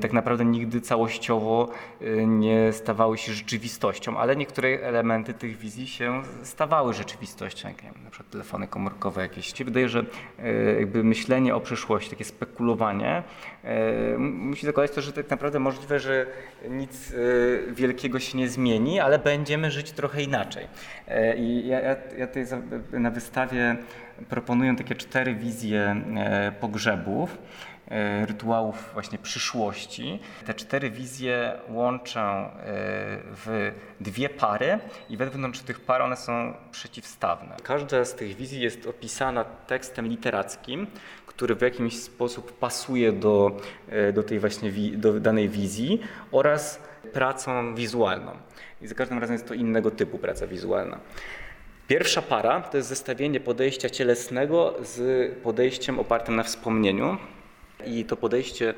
tak 0.00 0.12
naprawdę 0.12 0.44
nigdy 0.44 0.80
całościowo 0.80 1.68
e, 2.00 2.26
nie 2.26 2.72
stawały 2.72 3.18
się 3.18 3.32
rzeczywistością, 3.32 4.18
ale 4.18 4.36
niektóre 4.36 4.68
elementy 4.68 5.34
tych 5.34 5.56
wizji 5.56 5.86
się 5.86 6.22
stawały 6.42 6.94
rzeczywistością, 6.94 7.68
jak 7.68 7.82
na 8.04 8.10
przykład 8.10 8.30
telefony 8.30 8.66
komórkowe 8.66 9.22
jakieś. 9.22 9.52
Ci 9.52 9.64
wydaje, 9.64 9.88
że 9.88 10.04
jakby 10.78 11.04
myślenie 11.04 11.54
o 11.54 11.60
przyszłości, 11.60 12.10
takie 12.10 12.24
spekulowanie 12.24 13.22
musi 14.18 14.66
zakładać 14.66 14.90
to, 14.90 15.00
że 15.00 15.12
tak 15.12 15.30
naprawdę 15.30 15.58
możliwe, 15.58 16.00
że 16.00 16.26
nic 16.70 17.12
wielkiego 17.72 18.20
się 18.20 18.38
nie 18.38 18.48
zmieni, 18.48 19.00
ale 19.00 19.18
będziemy 19.18 19.70
żyć 19.70 19.92
trochę 19.92 20.22
inaczej. 20.22 20.66
E, 21.08 21.36
I 21.36 21.66
ja, 21.66 21.80
ja, 21.80 21.96
ja 22.18 22.26
tutaj 22.26 22.46
na 22.92 23.10
wystawie 23.10 23.76
proponuję 24.28 24.76
takie 24.76 24.94
cztery 24.94 25.34
wizje 25.34 26.02
e, 26.16 26.52
pogrzebów 26.60 27.30
e, 27.32 27.69
rytuałów 28.26 28.90
właśnie 28.92 29.18
przyszłości. 29.18 30.18
Te 30.46 30.54
cztery 30.54 30.90
wizje 30.90 31.52
łączę 31.68 32.50
w 33.24 33.72
dwie 34.00 34.28
pary 34.28 34.78
i 35.08 35.16
wewnątrz 35.16 35.60
tych 35.60 35.80
par 35.80 36.02
one 36.02 36.16
są 36.16 36.54
przeciwstawne. 36.70 37.56
Każda 37.62 38.04
z 38.04 38.14
tych 38.14 38.36
wizji 38.36 38.60
jest 38.60 38.86
opisana 38.86 39.44
tekstem 39.44 40.06
literackim, 40.06 40.86
który 41.26 41.54
w 41.54 41.62
jakiś 41.62 42.02
sposób 42.02 42.58
pasuje 42.58 43.12
do, 43.12 43.56
do 44.12 44.22
tej 44.22 44.38
właśnie 44.38 44.72
do 44.92 45.20
danej 45.20 45.48
wizji 45.48 46.00
oraz 46.32 46.82
pracą 47.12 47.74
wizualną. 47.74 48.32
I 48.82 48.86
za 48.86 48.94
każdym 48.94 49.18
razem 49.18 49.34
jest 49.34 49.48
to 49.48 49.54
innego 49.54 49.90
typu 49.90 50.18
praca 50.18 50.46
wizualna. 50.46 50.98
Pierwsza 51.88 52.22
para 52.22 52.60
to 52.60 52.76
jest 52.76 52.88
zestawienie 52.88 53.40
podejścia 53.40 53.90
cielesnego 53.90 54.74
z 54.82 55.32
podejściem 55.38 55.98
opartym 55.98 56.36
na 56.36 56.42
wspomnieniu. 56.42 57.16
I 57.86 58.04
to 58.04 58.16
podejście 58.16 58.74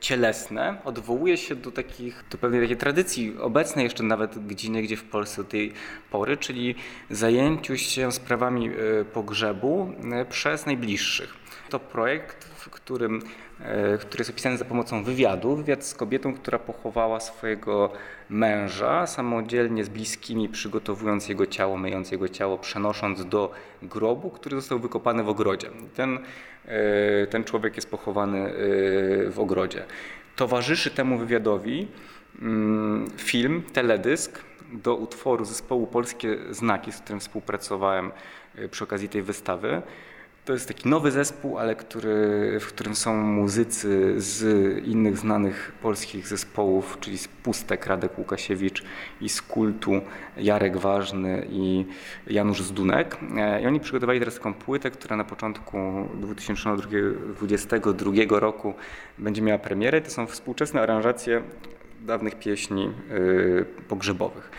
cielesne 0.00 0.76
odwołuje 0.84 1.36
się 1.36 1.54
do, 1.54 1.70
takich, 1.70 2.24
do 2.30 2.38
pewnej 2.38 2.60
takiej 2.60 2.76
tradycji 2.76 3.38
obecnej 3.38 3.84
jeszcze 3.84 4.02
nawet 4.02 4.46
gdzie 4.46 4.82
gdzie 4.82 4.96
w 4.96 5.04
Polsce 5.04 5.42
do 5.42 5.48
tej 5.48 5.72
pory, 6.10 6.36
czyli 6.36 6.74
zajęciu 7.10 7.76
się 7.76 8.12
sprawami 8.12 8.68
e, 8.68 9.04
pogrzebu 9.04 9.92
e, 10.12 10.24
przez 10.24 10.66
najbliższych. 10.66 11.34
To 11.70 11.80
projekt, 11.80 12.53
którym 12.70 13.22
E, 13.60 13.98
który 13.98 14.20
jest 14.20 14.30
opisany 14.30 14.56
za 14.56 14.64
pomocą 14.64 15.04
wywiadu. 15.04 15.56
Wywiad 15.56 15.84
z 15.84 15.94
kobietą, 15.94 16.34
która 16.34 16.58
pochowała 16.58 17.20
swojego 17.20 17.92
męża 18.28 19.06
samodzielnie 19.06 19.84
z 19.84 19.88
bliskimi, 19.88 20.48
przygotowując 20.48 21.28
jego 21.28 21.46
ciało, 21.46 21.76
myjąc 21.76 22.10
jego 22.10 22.28
ciało, 22.28 22.58
przenosząc 22.58 23.26
do 23.26 23.52
grobu, 23.82 24.30
który 24.30 24.56
został 24.56 24.78
wykopany 24.78 25.22
w 25.22 25.28
ogrodzie. 25.28 25.70
Ten, 25.94 26.18
e, 26.66 27.26
ten 27.26 27.44
człowiek 27.44 27.76
jest 27.76 27.90
pochowany 27.90 28.38
e, 28.38 28.52
w 29.30 29.36
ogrodzie. 29.38 29.84
Towarzyszy 30.36 30.90
temu 30.90 31.18
wywiadowi 31.18 31.88
mm, 32.42 33.10
film, 33.16 33.62
teledysk 33.72 34.40
do 34.72 34.96
utworu 34.96 35.44
zespołu 35.44 35.86
Polskie 35.86 36.36
Znaki, 36.50 36.92
z 36.92 37.00
którym 37.00 37.20
współpracowałem 37.20 38.12
przy 38.70 38.84
okazji 38.84 39.08
tej 39.08 39.22
wystawy. 39.22 39.82
To 40.44 40.52
jest 40.52 40.68
taki 40.68 40.88
nowy 40.88 41.10
zespół, 41.10 41.58
ale 41.58 41.76
który, 41.76 42.58
w 42.60 42.66
którym 42.66 42.94
są 42.94 43.16
muzycy 43.16 44.14
z 44.20 44.44
innych 44.86 45.18
znanych 45.18 45.72
polskich 45.82 46.26
zespołów, 46.26 46.98
czyli 47.00 47.18
z 47.18 47.28
Pustek, 47.28 47.86
Radek 47.86 48.18
Łukasiewicz 48.18 48.84
i 49.20 49.28
z 49.28 49.42
Kultu 49.42 49.92
Jarek 50.36 50.76
Ważny 50.76 51.46
i 51.50 51.84
Janusz 52.26 52.62
Zdunek. 52.62 53.16
E, 53.36 53.62
I 53.62 53.66
oni 53.66 53.80
przygotowali 53.80 54.18
teraz 54.18 54.34
taką 54.34 54.54
płytę, 54.54 54.90
która 54.90 55.16
na 55.16 55.24
początku 55.24 56.08
2022 56.14 58.12
roku 58.40 58.74
będzie 59.18 59.42
miała 59.42 59.58
premierę. 59.58 60.00
To 60.00 60.10
są 60.10 60.26
współczesne 60.26 60.80
aranżacje 60.80 61.42
dawnych 62.00 62.38
pieśni 62.38 62.90
yy, 63.10 63.66
pogrzebowych. 63.88 64.50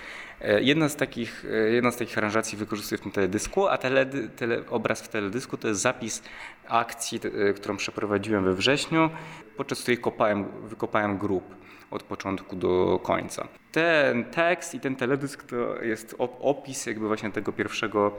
E, 0.46 0.62
jedna 0.62 0.90
z 0.90 0.96
takich, 0.96 1.46
e, 1.46 1.70
jedna 1.70 1.92
z 1.92 1.98
takich 1.98 2.18
aranżacji 2.18 2.58
wykorzystuję 2.58 2.98
w 2.98 3.02
tym 3.02 3.12
teledysku, 3.12 3.68
a 3.68 3.78
teledy, 3.78 4.30
tele, 4.30 4.62
obraz 4.70 5.02
w 5.02 5.08
teledysku 5.08 5.58
to 5.58 5.68
jest 5.68 5.82
zapis 5.82 6.24
akcji, 6.68 7.20
e, 7.50 7.54
którą 7.54 7.78
przeprowadziłem 7.78 8.44
we 8.44 8.54
wrześniu, 8.54 9.10
podczas 9.58 9.82
której 9.82 9.98
kopałem, 9.98 10.46
wykopałem 10.68 11.18
grób 11.18 11.56
od 11.92 12.04
początku 12.04 12.56
do 12.56 13.00
końca. 13.04 13.48
Ten 13.72 14.26
tekst 14.26 14.76
i 14.76 14.80
ten 14.80 14.96
teledysk 14.96 15.44
to 15.44 15.84
jest 15.84 16.16
opis 16.40 16.86
jakby 16.86 17.08
właśnie 17.08 17.32
tego 17.32 17.52
pierwszego 17.52 18.12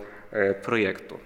projektu. 0.62 1.18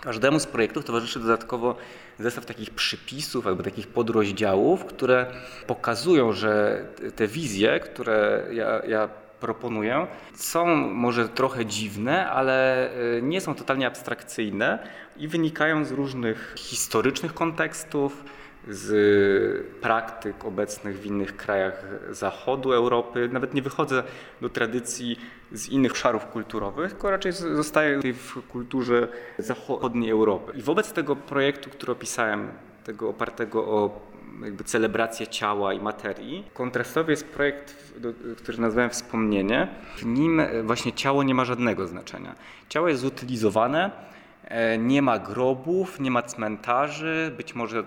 Każdemu 0.00 0.40
z 0.40 0.46
projektów 0.46 0.84
towarzyszy 0.84 1.20
dodatkowo 1.20 1.76
zestaw 2.18 2.46
takich 2.46 2.70
przypisów 2.70 3.46
albo 3.46 3.62
takich 3.62 3.86
podrozdziałów, 3.86 4.84
które 4.84 5.26
pokazują, 5.66 6.32
że 6.32 6.84
te 7.16 7.26
wizje, 7.26 7.80
które 7.80 8.46
ja, 8.52 8.82
ja 8.88 9.08
proponuję, 9.40 10.06
są 10.34 10.66
może 10.76 11.28
trochę 11.28 11.66
dziwne, 11.66 12.30
ale 12.30 12.90
e, 12.90 13.22
nie 13.22 13.40
są 13.40 13.54
totalnie 13.54 13.86
abstrakcyjne 13.86 14.78
i 15.16 15.28
wynikają 15.28 15.84
z 15.84 15.92
różnych 15.92 16.54
historycznych 16.58 17.34
kontekstów, 17.34 18.24
z 18.68 19.66
praktyk 19.80 20.44
obecnych 20.44 21.00
w 21.00 21.06
innych 21.06 21.36
krajach 21.36 21.84
zachodu 22.10 22.72
Europy. 22.72 23.28
Nawet 23.32 23.54
nie 23.54 23.62
wychodzę 23.62 24.02
do 24.40 24.48
tradycji 24.48 25.20
z 25.52 25.68
innych 25.68 25.92
obszarów 25.92 26.26
kulturowych, 26.26 26.90
tylko 26.90 27.10
raczej 27.10 27.32
zostaję 27.32 28.00
w 28.12 28.42
kulturze 28.48 29.08
zachodniej 29.38 30.10
Europy. 30.10 30.52
I 30.56 30.62
wobec 30.62 30.92
tego 30.92 31.16
projektu, 31.16 31.70
który 31.70 31.92
opisałem, 31.92 32.48
tego 32.84 33.08
opartego 33.08 33.64
o 33.64 34.00
jakby 34.44 34.64
celebrację 34.64 35.26
ciała 35.26 35.72
i 35.74 35.80
materii. 35.80 36.44
Kontrastowy 36.54 37.12
jest 37.12 37.24
projekt, 37.24 37.94
który 38.36 38.58
nazwałem 38.58 38.90
Wspomnienie. 38.90 39.68
W 39.96 40.06
nim 40.06 40.42
właśnie 40.64 40.92
ciało 40.92 41.22
nie 41.22 41.34
ma 41.34 41.44
żadnego 41.44 41.86
znaczenia. 41.86 42.34
Ciało 42.68 42.88
jest 42.88 43.00
zutylizowane, 43.00 43.90
e, 44.44 44.78
nie 44.78 45.02
ma 45.02 45.18
grobów, 45.18 46.00
nie 46.00 46.10
ma 46.10 46.22
cmentarzy, 46.22 47.34
być 47.36 47.54
może 47.54 47.84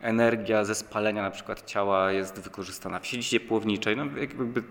energia 0.00 0.64
ze 0.64 0.74
spalenia 0.74 1.22
na 1.22 1.30
przykład 1.30 1.64
ciała 1.66 2.12
jest 2.12 2.40
wykorzystana 2.40 2.98
w 2.98 3.06
sieci 3.06 3.30
ciepłowniczej. 3.30 3.96
No, 3.96 4.04
jakby 4.20 4.62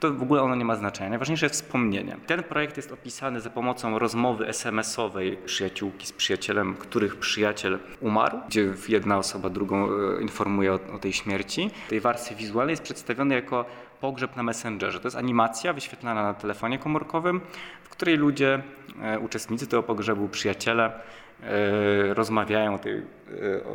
to 0.00 0.12
w 0.12 0.22
ogóle 0.22 0.42
ono 0.42 0.54
nie 0.54 0.64
ma 0.64 0.76
znaczenia. 0.76 1.10
Najważniejsze 1.10 1.46
jest 1.46 1.54
wspomnienie. 1.54 2.16
Ten 2.26 2.42
projekt 2.42 2.76
jest 2.76 2.92
opisany 2.92 3.40
za 3.40 3.50
pomocą 3.50 3.98
rozmowy 3.98 4.48
SMS-owej 4.48 5.36
przyjaciółki 5.36 6.06
z 6.06 6.12
przyjacielem, 6.12 6.74
których 6.74 7.16
przyjaciel 7.16 7.78
umarł, 8.00 8.38
gdzie 8.48 8.72
jedna 8.88 9.18
osoba 9.18 9.50
drugą 9.50 9.88
e, 9.88 10.22
informuje 10.22 10.72
o, 10.72 10.78
o 10.94 10.98
tej 10.98 11.12
śmierci. 11.12 11.70
W 11.86 11.88
tej 11.88 12.00
wersji 12.00 12.36
wizualnej 12.36 12.72
jest 12.72 12.82
przedstawiony 12.82 13.34
jako 13.34 13.64
pogrzeb 14.00 14.36
na 14.36 14.42
Messengerze. 14.42 15.00
To 15.00 15.06
jest 15.06 15.16
animacja 15.16 15.72
wyświetlana 15.72 16.22
na 16.22 16.34
telefonie 16.34 16.78
komórkowym, 16.78 17.40
w 17.82 17.88
której 17.88 18.16
ludzie, 18.16 18.62
e, 19.02 19.18
uczestnicy 19.18 19.66
tego 19.66 19.82
pogrzebu, 19.82 20.28
przyjaciele 20.28 21.00
E, 21.42 22.14
rozmawiają 22.14 22.74
o 22.74 22.78
tej 22.78 23.02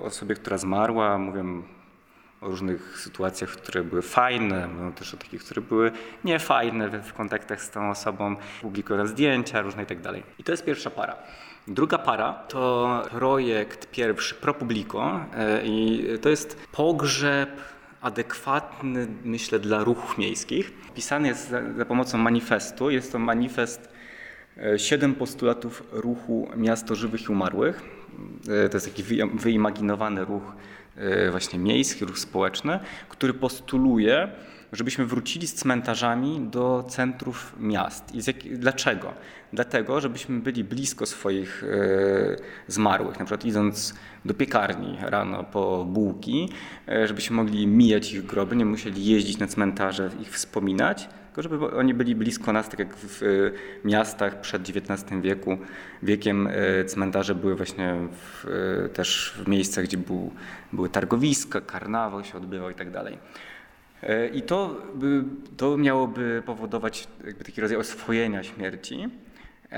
osobie, 0.04 0.36
która 0.36 0.58
zmarła, 0.58 1.18
mówią 1.18 1.63
o 2.42 2.48
różnych 2.48 3.00
sytuacjach, 3.00 3.50
które 3.50 3.84
były 3.84 4.01
fajne, 4.01 4.68
mówią 4.68 4.92
też 4.92 5.13
o 5.13 5.18
takich, 5.18 5.44
które 5.44 5.62
były 5.62 5.92
niefajne 6.24 7.01
w 7.01 7.13
kontaktach 7.13 7.62
z 7.62 7.70
tą 7.70 7.89
osobą, 7.89 8.36
publikują 8.62 9.08
zdjęcia 9.08 9.62
różne 9.62 9.84
i 9.84 9.86
tak. 9.86 9.98
I 10.39 10.44
to 10.44 10.51
jest 10.51 10.66
pierwsza 10.66 10.89
para. 10.89 11.16
Druga 11.68 11.98
para 11.98 12.34
to 12.34 13.04
projekt 13.12 13.92
pierwszy 13.92 14.36
Pro 14.36 14.54
Publico 14.54 15.25
e, 15.36 15.66
i 15.66 16.06
to 16.22 16.30
jest 16.30 16.68
pogrzeb 16.72 17.50
adekwatny, 18.01 19.08
myślę, 19.24 19.60
dla 19.60 19.84
ruchów 19.84 20.18
miejskich. 20.18 20.72
Pisany 20.96 21.28
jest 21.28 21.50
za, 21.50 21.74
za 21.78 21.86
pomocą 21.86 22.18
manifestu. 22.18 22.89
Jest 22.89 23.12
to 23.12 23.20
manifest 23.20 23.89
E, 24.60 24.80
siedem 24.80 25.16
postulatów 25.16 25.84
ruchu 25.92 26.48
Miasto 26.56 26.96
Żywych 26.96 27.22
i 27.22 27.28
Umarłych. 27.28 27.82
E, 28.66 28.70
to 28.70 28.78
jest 28.78 28.86
taki 28.86 29.04
wyimaginowany 29.34 30.26
ruch 30.26 30.56
e, 30.96 31.32
właśnie 31.32 31.60
miejski, 31.60 32.06
ruch 32.06 32.20
społeczny, 32.20 32.80
który 33.10 33.34
postuluje, 33.34 34.32
żebyśmy 34.74 35.06
wrócili 35.06 35.48
z 35.48 35.54
cmentarzami 35.54 36.40
do 36.52 36.86
centrów 36.90 37.56
miast. 37.60 38.16
I 38.16 38.18
jak, 38.28 38.60
dlaczego? 38.60 39.14
Dlatego, 39.54 40.02
żebyśmy 40.02 40.40
byli 40.40 40.64
blisko 40.64 41.06
swoich 41.06 41.64
zmarłych, 42.68 43.20
na 43.20 43.26
przykład 43.26 43.46
idąc 43.46 43.94
do 44.26 44.34
piekarni 44.34 44.98
rano 45.02 45.44
po 45.44 45.86
bułki, 45.86 46.50
żebyśmy 47.06 47.36
mogli 47.36 47.68
mijać 47.68 48.14
ich 48.14 48.26
groby, 48.26 48.56
nie 48.56 48.66
musieli 48.66 49.06
jeździć 49.06 49.38
na 49.38 49.48
cmentarze, 49.48 50.10
ich 50.22 50.32
wspominać, 50.32 51.10
tylko 51.30 51.42
żeby 51.42 51.72
oni 51.72 51.94
byli 51.94 52.16
blisko 52.16 52.54
nas, 52.54 52.70
tak 52.70 52.80
jak 52.80 52.96
w 52.96 53.22
miastach 53.86 54.42
przed 54.42 54.70
XIX 54.70 55.22
wieku, 55.22 55.58
wiekiem 56.04 56.48
e, 56.48 56.86
cmentarze 56.86 57.36
były 57.36 57.56
właśnie 57.56 57.96
w, 58.12 58.46
e, 58.86 58.89
też 58.89 59.34
w 59.46 59.48
miejscach, 59.48 59.86
gdzie 59.86 59.98
był, 59.98 60.32
były 60.74 60.89
targowiska, 60.89 61.62
karnawał 61.62 62.24
się 62.24 62.38
odbywał 62.38 62.70
i 62.70 62.76
tak 62.76 62.92
dalej. 62.92 63.18
I 64.34 64.42
to, 64.42 64.82
to 65.58 65.78
miałoby 65.78 66.44
powodować 66.46 67.08
taki 67.46 67.62
rodzaj 67.62 67.78
oswojenia 67.78 68.44
śmierci, 68.44 69.08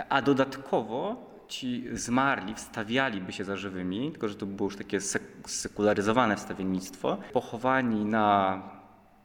a 0.09 0.21
dodatkowo 0.21 1.31
ci 1.47 1.83
zmarli 1.93 2.55
wstawialiby 2.55 3.31
się 3.31 3.43
za 3.43 3.55
żywymi, 3.55 4.11
tylko 4.11 4.27
że 4.27 4.35
to 4.35 4.45
było 4.45 4.67
już 4.69 4.77
takie 4.77 4.99
sekularyzowane 5.45 6.35
wstawiennictwo, 6.35 7.17
pochowani 7.33 8.05
na 8.05 8.61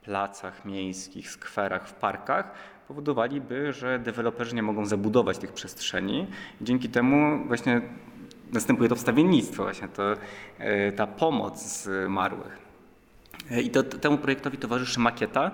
placach 0.06 0.64
miejskich, 0.64 1.30
skwerach, 1.30 1.88
w 1.88 1.92
parkach, 1.92 2.50
powodowaliby, 2.88 3.72
że 3.72 3.98
deweloperzy 3.98 4.54
nie 4.54 4.62
mogą 4.62 4.86
zabudować 4.86 5.38
tych 5.38 5.52
przestrzeni. 5.52 6.26
Dzięki 6.60 6.88
temu 6.88 7.44
właśnie 7.46 7.80
następuje 8.52 8.88
to 8.88 8.96
wstawiennictwo, 8.96 9.62
właśnie 9.62 9.88
to, 9.88 10.02
e, 10.58 10.92
ta 10.92 11.06
pomoc 11.06 11.82
zmarłych. 11.82 12.58
E, 13.50 13.62
I 13.62 13.70
to, 13.70 13.82
temu 13.82 14.18
projektowi 14.18 14.58
towarzyszy 14.58 15.00
makieta. 15.00 15.50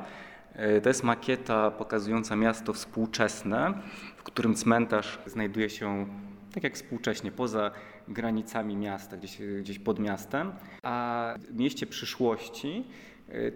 E, 0.55 0.81
to 0.81 0.88
jest 0.88 1.03
makieta 1.03 1.71
pokazująca 1.71 2.37
miasto 2.37 2.73
współczesne, 2.73 3.75
w 4.17 4.23
którym 4.23 4.55
cmentarz 4.55 5.19
znajduje 5.27 5.71
się 5.71 6.07
tak 6.55 6.65
jak 6.65 6.75
współcześnie, 6.75 7.31
poza 7.33 7.71
granicami 8.09 8.77
miasta, 8.77 9.17
gdzieś, 9.17 9.38
gdzieś 9.61 9.79
pod 9.79 9.99
miastem, 9.99 10.53
a 10.83 11.35
w 11.51 11.59
mieście 11.59 11.87
przyszłości 11.87 12.85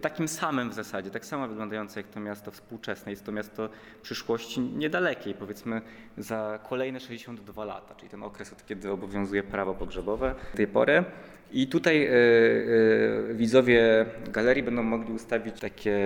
takim 0.00 0.28
samym 0.28 0.70
w 0.70 0.74
zasadzie, 0.74 1.10
tak 1.10 1.24
samo 1.24 1.48
wyglądające 1.48 2.00
jak 2.00 2.08
to 2.08 2.20
miasto 2.20 2.50
współczesne. 2.50 3.10
Jest 3.12 3.24
to 3.24 3.32
miasto 3.32 3.68
przyszłości 4.02 4.60
niedalekiej, 4.60 5.34
powiedzmy 5.34 5.80
za 6.18 6.58
kolejne 6.68 7.00
62 7.00 7.64
lata, 7.64 7.94
czyli 7.94 8.10
ten 8.10 8.22
okres, 8.22 8.52
od 8.52 8.66
kiedy 8.66 8.90
obowiązuje 8.90 9.42
prawo 9.42 9.74
pogrzebowe 9.74 10.34
do 10.52 10.56
tej 10.56 10.66
pory. 10.66 11.04
I 11.52 11.66
tutaj 11.66 12.06
y, 12.06 12.10
y, 12.10 13.34
widzowie 13.34 14.06
galerii 14.28 14.62
będą 14.62 14.82
mogli 14.82 15.12
ustawić 15.12 15.60
takie 15.60 15.98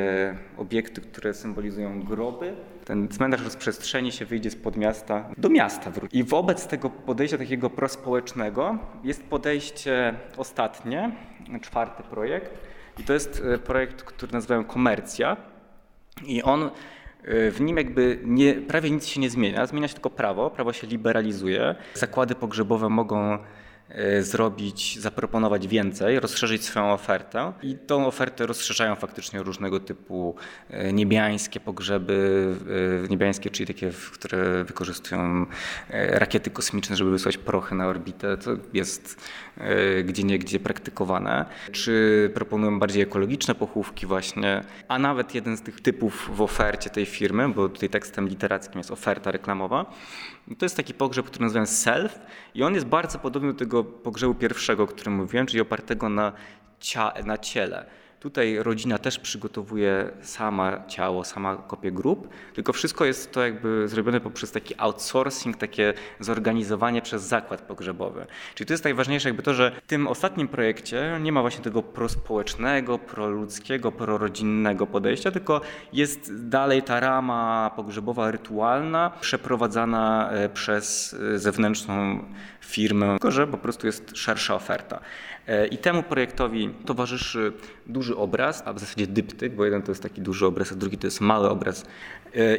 obiekty, 0.57 1.01
które 1.01 1.35
symbolizują 1.35 2.03
groby. 2.03 2.55
Ten 2.85 3.09
cmentarz 3.09 3.44
rozprzestrzeni 3.44 4.12
się, 4.12 4.25
wyjdzie 4.25 4.51
spod 4.51 4.77
miasta, 4.77 5.31
do 5.38 5.49
miasta. 5.49 5.92
I 6.12 6.25
wobec 6.25 6.66
tego 6.66 6.90
podejścia 6.90 7.38
takiego 7.38 7.70
prospołecznego 7.70 8.79
jest 9.05 9.23
podejście 9.23 10.14
ostatnie, 10.37 11.16
czwarty 11.61 12.03
projekt, 12.03 12.69
i 13.00 13.04
to 13.04 13.12
jest 13.12 13.42
e, 13.54 13.58
projekt, 13.58 14.02
który 14.02 14.32
nazywają 14.32 14.64
Komercja. 14.64 15.36
I 16.26 16.42
on 16.42 16.62
e, 16.62 16.70
w 17.50 17.60
nim 17.60 17.76
jakby 17.76 18.18
nie, 18.24 18.54
prawie 18.54 18.90
nic 18.90 19.06
się 19.06 19.20
nie 19.20 19.30
zmienia, 19.30 19.66
zmienia 19.66 19.88
się 19.88 19.94
tylko 19.94 20.10
prawo, 20.10 20.50
prawo 20.50 20.72
się 20.72 20.86
liberalizuje. 20.86 21.74
Zakłady 21.94 22.34
pogrzebowe 22.34 22.88
mogą 22.88 23.38
zrobić, 24.20 24.98
zaproponować 24.98 25.68
więcej, 25.68 26.20
rozszerzyć 26.20 26.64
swoją 26.64 26.92
ofertę. 26.92 27.53
I 27.62 27.76
tą 27.87 28.07
ofertę 28.07 28.46
rozszerzają 28.46 28.94
faktycznie 28.94 29.42
różnego 29.42 29.81
typu 29.81 30.35
e, 30.70 30.92
niebiańskie 30.92 31.61
pogrzeby, 31.61 32.46
e, 33.05 33.09
niebiańskie, 33.09 33.50
czyli 33.50 33.66
takie, 33.66 33.90
które 34.12 34.64
wykorzystują 34.64 35.46
rakiety 35.90 36.50
kosmiczne, 36.50 36.96
żeby 36.96 37.11
wysłać 37.11 37.37
prochy 37.37 37.74
na 37.74 37.87
orbitę, 37.87 38.37
to 38.37 38.50
jest 38.72 39.31
gdzie 40.05 40.22
niegdzie 40.22 40.61
praktykowane. 40.61 41.44
Czy 41.72 42.31
proponują 42.35 42.79
bardziej 42.79 43.03
ekologiczne 43.03 43.55
pochówki 43.55 44.07
właśnie, 44.07 44.64
a 44.88 44.98
nawet 44.98 45.35
jeden 45.35 45.57
z 45.57 45.62
tych 45.62 45.81
typów 45.81 46.31
w 46.35 46.42
ofercie 46.42 46.90
tej 46.90 47.07
firmy, 47.07 47.48
bo 47.48 47.68
tutaj 47.68 47.88
tekstem 47.88 48.29
literackim 48.29 48.79
jest 48.79 48.90
oferta 48.90 49.31
reklamowa, 49.31 49.87
to 50.56 50.64
jest 50.64 50.76
taki 50.76 50.94
pogrzeb, 50.94 51.26
który 51.26 51.44
nazywam 51.44 51.66
self 51.66 52.18
i 52.54 52.62
on 52.62 52.74
jest 52.74 52.86
bardzo 52.86 53.18
podobny 53.18 53.52
do 53.52 53.58
tego 53.58 53.84
pogrzebu 53.84 54.34
pierwszego, 54.34 54.82
o 54.82 54.86
którym 54.86 55.14
mówiłem, 55.14 55.46
czyli 55.46 55.60
opartego 55.60 56.08
na, 56.08 56.32
cia, 56.80 57.12
na 57.24 57.38
ciele. 57.38 57.86
Tutaj 58.20 58.59
rodzina 58.59 58.98
też 58.98 59.18
przygotowuje 59.18 60.11
sama 60.22 60.87
ciało, 60.87 61.24
sama 61.24 61.56
kopię 61.56 61.92
grób, 61.92 62.28
tylko 62.54 62.72
wszystko 62.72 63.04
jest 63.04 63.33
to 63.33 63.44
jakby 63.44 63.88
zrobione 63.88 64.20
poprzez 64.20 64.52
taki 64.52 64.74
outsourcing, 64.78 65.56
takie 65.56 65.94
zorganizowanie 66.20 67.02
przez 67.02 67.22
zakład 67.22 67.61
pogrzebowy. 67.62 68.26
Czyli 68.54 68.68
to 68.68 68.74
jest 68.74 68.85
najważniejsze 68.85 69.28
jakby 69.28 69.42
to, 69.42 69.54
że 69.54 69.72
w 69.85 69.87
tym 69.87 70.09
ostatnim 70.09 70.48
projekcie 70.48 71.18
nie 71.22 71.33
ma 71.33 71.40
właśnie 71.40 71.64
tego 71.64 71.83
prospołecznego, 71.83 72.98
proludzkiego, 72.98 73.92
prorodzinnego 73.92 74.87
podejścia, 74.87 75.30
tylko 75.30 75.61
jest 75.92 76.48
dalej 76.48 76.83
ta 76.83 77.00
rama 77.00 77.70
pogrzebowa 77.76 78.30
rytualna, 78.30 79.11
przeprowadzana 79.20 80.30
e, 80.30 80.48
przez 80.48 81.16
e, 81.35 81.38
zewnętrzną 81.38 82.24
firmę, 82.61 83.11
tylko 83.11 83.30
że 83.30 83.46
po 83.46 83.59
prostu 83.59 83.87
jest 83.87 84.16
szersza 84.16 84.54
oferta. 84.54 85.00
E, 85.46 85.66
I 85.66 85.79
temu 85.79 86.03
projektowi 86.03 86.70
towarzyszy 86.87 87.53
duży 87.87 88.16
obraz, 88.16 88.62
a 88.66 88.72
w 88.72 88.79
zasadzie 88.79 89.07
dyptyk, 89.07 89.55
bo 89.55 89.64
jeden 89.64 89.83
to 89.83 89.90
jest 89.90 90.03
taki 90.03 90.20
duży 90.20 90.46
obraz, 90.46 90.72
a 90.72 90.74
drugi 90.74 90.98
to 90.98 91.07
jest 91.07 91.20
mały 91.20 91.50
obraz. 91.50 91.85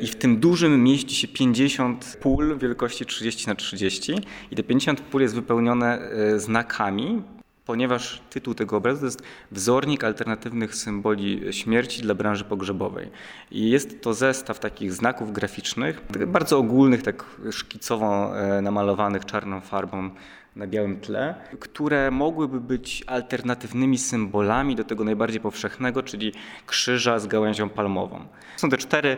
I 0.01 0.07
w 0.07 0.15
tym 0.15 0.39
dużym 0.39 0.83
mieści 0.83 1.15
się 1.15 1.27
50 1.27 2.17
pól 2.21 2.57
wielkości 2.57 3.05
30 3.05 3.47
na 3.47 3.55
30 3.55 4.13
i 4.51 4.55
te 4.55 4.63
50 4.63 5.01
pól 5.01 5.21
jest 5.21 5.35
wypełnione 5.35 6.09
znakami, 6.37 7.21
ponieważ 7.65 8.21
tytuł 8.29 8.53
tego 8.53 8.77
obrazu 8.77 8.99
to 8.99 9.05
jest 9.05 9.23
Wzornik 9.51 10.03
alternatywnych 10.03 10.75
symboli 10.75 11.53
śmierci 11.53 12.01
dla 12.01 12.15
branży 12.15 12.43
pogrzebowej. 12.43 13.09
I 13.51 13.69
jest 13.69 14.01
to 14.01 14.13
zestaw 14.13 14.59
takich 14.59 14.93
znaków 14.93 15.33
graficznych, 15.33 16.01
bardzo 16.27 16.57
ogólnych, 16.57 17.01
tak 17.01 17.25
szkicowo 17.51 18.39
e, 18.39 18.61
namalowanych 18.61 19.25
czarną 19.25 19.61
farbą 19.61 20.09
na 20.55 20.67
białym 20.67 20.99
tle, 20.99 21.35
które 21.59 22.11
mogłyby 22.11 22.61
być 22.61 23.03
alternatywnymi 23.07 23.97
symbolami 23.97 24.75
do 24.75 24.83
tego 24.83 25.03
najbardziej 25.03 25.41
powszechnego, 25.41 26.03
czyli 26.03 26.33
krzyża 26.65 27.19
z 27.19 27.27
gałęzią 27.27 27.69
palmową. 27.69 28.25
Są 28.57 28.69
te 28.69 28.77
cztery 28.77 29.17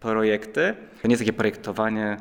projekty. 0.00 0.74
To 1.02 1.08
nie 1.08 1.12
jest 1.12 1.22
takie 1.22 1.32
projektowanie 1.32 2.16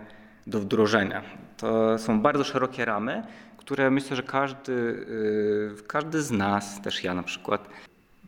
do 0.48 0.60
wdrożenia. 0.60 1.22
To 1.58 1.98
są 1.98 2.22
bardzo 2.22 2.44
szerokie 2.44 2.86
ramy, 2.86 3.24
które 3.58 3.92
myślę, 3.92 4.16
że 4.16 4.24
każdy, 4.24 4.72
y, 4.72 5.84
każdy 5.88 6.22
z 6.22 6.32
nas, 6.32 6.82
też 6.82 7.04
ja 7.04 7.14
na 7.14 7.24
przykład, 7.24 7.70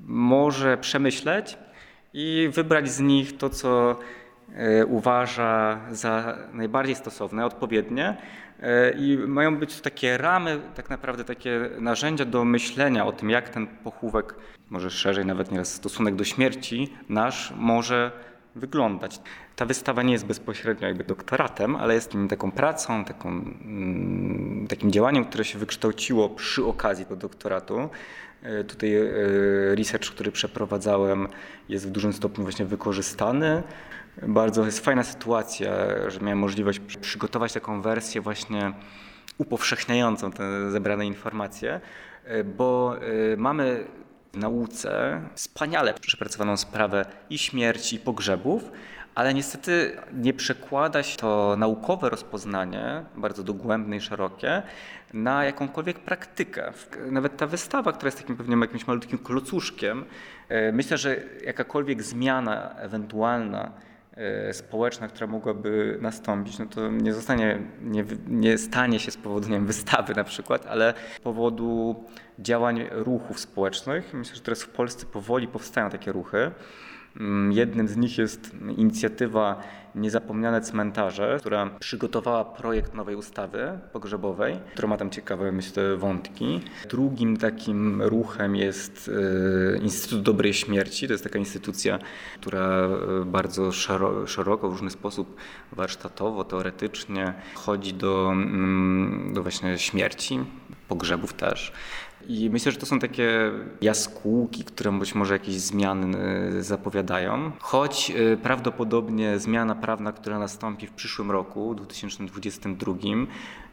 może 0.05 0.77
przemyśleć 0.77 1.57
i 2.13 2.49
wybrać 2.53 2.89
z 2.89 2.99
nich 2.99 3.37
to, 3.37 3.49
co 3.49 3.99
y, 4.81 4.85
uważa 4.85 5.79
za 5.91 6.37
najbardziej 6.53 6.95
stosowne, 6.95 7.45
odpowiednie. 7.45 8.17
Y, 8.63 8.95
I 8.97 9.17
mają 9.17 9.57
być 9.57 9.81
takie 9.81 10.17
ramy, 10.17 10.59
tak 10.75 10.89
naprawdę 10.89 11.23
takie 11.23 11.69
narzędzia 11.79 12.25
do 12.25 12.45
myślenia 12.45 13.05
o 13.05 13.11
tym, 13.11 13.29
jak 13.29 13.49
ten 13.49 13.67
pochówek, 13.67 14.35
może 14.69 14.91
szerzej 14.91 15.25
nawet 15.25 15.51
nieraz 15.51 15.73
stosunek 15.73 16.15
do 16.15 16.23
śmierci 16.23 16.93
nasz 17.09 17.53
może 17.57 18.11
wyglądać. 18.55 19.19
Ta 19.55 19.65
wystawa 19.65 20.03
nie 20.03 20.13
jest 20.13 20.25
bezpośrednio 20.25 20.87
jakby 20.87 21.03
doktoratem, 21.03 21.75
ale 21.75 21.93
jest 21.93 22.13
taką 22.29 22.51
pracą, 22.51 23.05
taką, 23.05 23.29
mm, 23.29 24.67
takim 24.69 24.91
działaniem, 24.91 25.25
które 25.25 25.45
się 25.45 25.59
wykształciło 25.59 26.29
przy 26.29 26.65
okazji 26.65 27.05
tego 27.05 27.15
doktoratu. 27.15 27.89
E, 28.43 28.63
tutaj 28.63 28.95
e, 28.95 29.05
research, 29.75 30.09
który 30.09 30.31
przeprowadzałem, 30.31 31.27
jest 31.69 31.87
w 31.87 31.91
dużym 31.91 32.13
stopniu 32.13 32.43
właśnie 32.43 32.65
wykorzystany. 32.65 33.63
Bardzo 34.21 34.65
jest 34.65 34.79
fajna 34.79 35.03
sytuacja, 35.03 35.71
że 36.07 36.19
miałem 36.19 36.39
możliwość 36.39 36.79
przygotować 36.79 37.53
taką 37.53 37.81
wersję 37.81 38.21
właśnie 38.21 38.73
upowszechniającą 39.37 40.31
te 40.31 40.71
zebrane 40.71 41.05
informacje, 41.05 41.81
e, 42.23 42.43
bo 42.43 42.95
mamy 43.37 43.85
w 44.33 44.37
nauce 44.37 45.21
wspaniale 45.35 45.93
przepracowaną 45.93 46.57
sprawę 46.57 47.05
i 47.29 47.37
śmierci, 47.37 47.95
i 47.95 47.99
pogrzebów, 47.99 48.71
ale 49.15 49.33
niestety 49.33 49.97
nie 50.13 50.33
przekłada 50.33 51.03
się 51.03 51.17
to 51.17 51.55
naukowe 51.57 52.09
rozpoznanie, 52.09 53.03
bardzo 53.15 53.43
dogłębne 53.43 53.97
i 53.97 54.01
szerokie, 54.01 54.63
na 55.13 55.45
jakąkolwiek 55.45 55.99
praktykę. 55.99 56.73
Nawet 57.11 57.37
ta 57.37 57.47
wystawa, 57.47 57.91
która 57.91 58.07
jest 58.07 58.17
takim 58.17 58.37
pewnie 58.37 58.57
jakimś 58.57 58.87
malutkim 58.87 59.17
klocuszkiem, 59.17 60.05
e, 60.49 60.71
myślę, 60.71 60.97
że 60.97 61.15
jakakolwiek 61.45 62.03
zmiana 62.03 62.75
ewentualna 62.75 63.71
E, 63.71 63.92
społeczna, 64.51 65.07
która 65.07 65.27
mogłaby 65.27 65.97
nastąpić, 66.01 66.59
no 66.59 66.65
to 66.65 66.91
nie 66.91 67.13
zostanie, 67.13 67.59
nie, 67.81 68.05
nie 68.27 68.57
stanie 68.57 68.99
się 68.99 69.11
z 69.11 69.17
powodu 69.17 69.49
nie 69.49 69.59
wystawy 69.59 70.15
na 70.15 70.23
przykład, 70.23 70.65
ale 70.65 70.93
z 71.17 71.19
powodu 71.19 72.03
działań 72.39 72.87
ruchów 72.91 73.39
społecznych. 73.39 74.13
Myślę, 74.13 74.35
że 74.35 74.41
teraz 74.41 74.63
w 74.63 74.69
Polsce 74.69 75.05
powoli 75.05 75.47
powstają 75.47 75.89
takie 75.89 76.11
ruchy. 76.11 76.51
Mm, 77.19 77.51
jednym 77.51 77.87
z 77.87 77.97
nich 77.97 78.17
jest 78.17 78.51
inicjatywa 78.77 79.63
Niezapomniane 79.95 80.61
Cmentarze, 80.61 81.37
która 81.39 81.69
przygotowała 81.79 82.45
projekt 82.45 82.93
nowej 82.93 83.15
ustawy 83.15 83.79
pogrzebowej, 83.91 84.59
która 84.71 84.87
ma 84.87 84.97
tam 84.97 85.09
ciekawe, 85.09 85.51
myślę, 85.51 85.97
wątki. 85.97 86.61
Drugim 86.89 87.37
takim 87.37 88.01
ruchem 88.01 88.55
jest 88.55 89.11
e, 89.73 89.77
Instytut 89.77 90.21
Dobrej 90.21 90.53
Śmierci. 90.53 91.07
To 91.07 91.13
jest 91.13 91.23
taka 91.23 91.39
instytucja, 91.39 91.99
która 92.41 92.87
e, 93.21 93.25
bardzo 93.25 93.71
szeroko, 94.27 94.69
w 94.69 94.71
różny 94.71 94.89
sposób, 94.89 95.35
warsztatowo, 95.71 96.43
teoretycznie 96.43 97.33
chodzi 97.55 97.93
do, 97.93 98.29
mm, 98.31 99.33
do 99.33 99.43
właśnie 99.43 99.77
śmierci, 99.77 100.39
pogrzebów 100.87 101.33
też. 101.33 101.71
I 102.27 102.49
myślę, 102.49 102.71
że 102.71 102.77
to 102.77 102.85
są 102.85 102.99
takie 102.99 103.51
jaskółki, 103.81 104.63
które 104.63 104.91
być 104.91 105.15
może 105.15 105.33
jakieś 105.33 105.55
zmiany 105.55 106.17
e, 106.17 106.63
zapowiadają. 106.63 107.51
Choć 107.59 108.11
e, 108.11 108.37
prawdopodobnie 108.37 109.39
zmiana 109.39 109.75
prawna, 109.75 110.11
która 110.11 110.39
nastąpi 110.39 110.87
w 110.87 110.91
przyszłym 110.91 111.31
roku, 111.31 111.75
2022, 111.75 112.93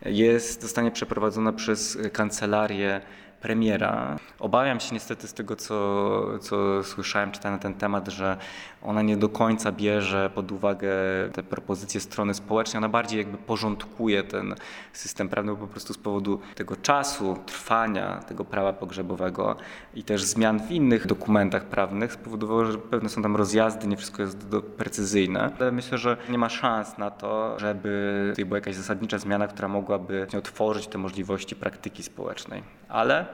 jest, 0.07 0.63
zostanie 0.63 0.91
przeprowadzona 0.91 1.53
przez 1.53 1.99
kancelarię 2.13 3.01
premiera. 3.41 4.17
Obawiam 4.39 4.81
się 4.81 4.95
niestety 4.95 5.29
z 5.29 5.35
tego, 5.35 5.57
co, 5.57 6.39
co 6.39 6.85
słyszałem, 6.85 7.33
czytałem 7.33 7.57
na 7.57 7.63
ten 7.63 7.75
temat, 7.75 8.09
że 8.09 8.37
ona 8.83 9.03
nie 9.03 9.17
do 9.17 9.29
końca 9.29 9.73
bierze 9.73 10.31
pod 10.35 10.53
uwagę 10.53 10.91
te 11.33 11.43
propozycje 11.43 12.01
strony 12.01 12.35
społecznej. 12.35 12.79
Ona 12.79 12.89
bardziej 12.89 13.19
jakby 13.19 13.39
porządkuje 13.39 14.23
ten 14.23 14.55
system 14.93 15.29
prawny 15.29 15.57
po 15.57 15.67
prostu 15.67 15.95
z 15.95 15.99
powodu 15.99 16.41
tego 16.55 16.77
czasu, 16.77 17.37
trwania 17.47 18.19
tego 18.19 18.45
prawa 18.45 18.73
pogrzebowego 18.73 19.57
i 19.95 20.03
też 20.05 20.25
zmian 20.25 20.61
w 20.61 20.71
innych 20.71 21.07
dokumentach 21.07 21.65
prawnych 21.65 22.13
spowodowało, 22.13 22.65
że 22.65 22.79
pewne 22.79 23.09
są 23.09 23.23
tam 23.23 23.37
rozjazdy, 23.37 23.87
nie 23.87 23.97
wszystko 23.97 24.23
jest 24.23 24.47
precyzyjne. 24.77 25.51
Ale 25.61 25.73
myślę, 25.73 25.99
że 25.99 26.17
nie 26.29 26.39
ma 26.39 26.49
szans 26.49 26.99
na 26.99 27.11
to, 27.11 27.59
żeby 27.59 28.27
tutaj 28.31 28.45
była 28.45 28.59
jakaś 28.59 28.75
zasadnicza 28.75 29.19
zmiana, 29.19 29.49
która 29.49 29.69
mogłaby 29.69 30.27
otworzyć 30.39 30.87
te 30.87 30.99
możliwości 30.99 31.57
praktyki 31.57 32.03
społecznej. 32.03 32.63
Ale 32.89 33.27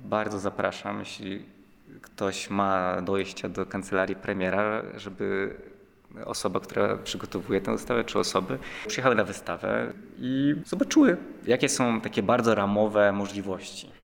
bardzo 0.00 0.38
zapraszam, 0.38 0.98
jeśli 0.98 1.53
ktoś 2.02 2.50
ma 2.50 3.02
dojścia 3.02 3.48
do 3.48 3.66
kancelarii 3.66 4.16
premiera, 4.16 4.82
żeby 4.96 5.56
osoba, 6.24 6.60
która 6.60 6.96
przygotowuje 6.96 7.60
tę 7.60 7.72
wystawę, 7.72 8.04
czy 8.04 8.18
osoby 8.18 8.58
przyjechały 8.86 9.14
na 9.14 9.24
wystawę 9.24 9.92
i 10.18 10.54
zobaczyły, 10.66 11.16
jakie 11.46 11.68
są 11.68 12.00
takie 12.00 12.22
bardzo 12.22 12.54
ramowe 12.54 13.12
możliwości. 13.12 14.03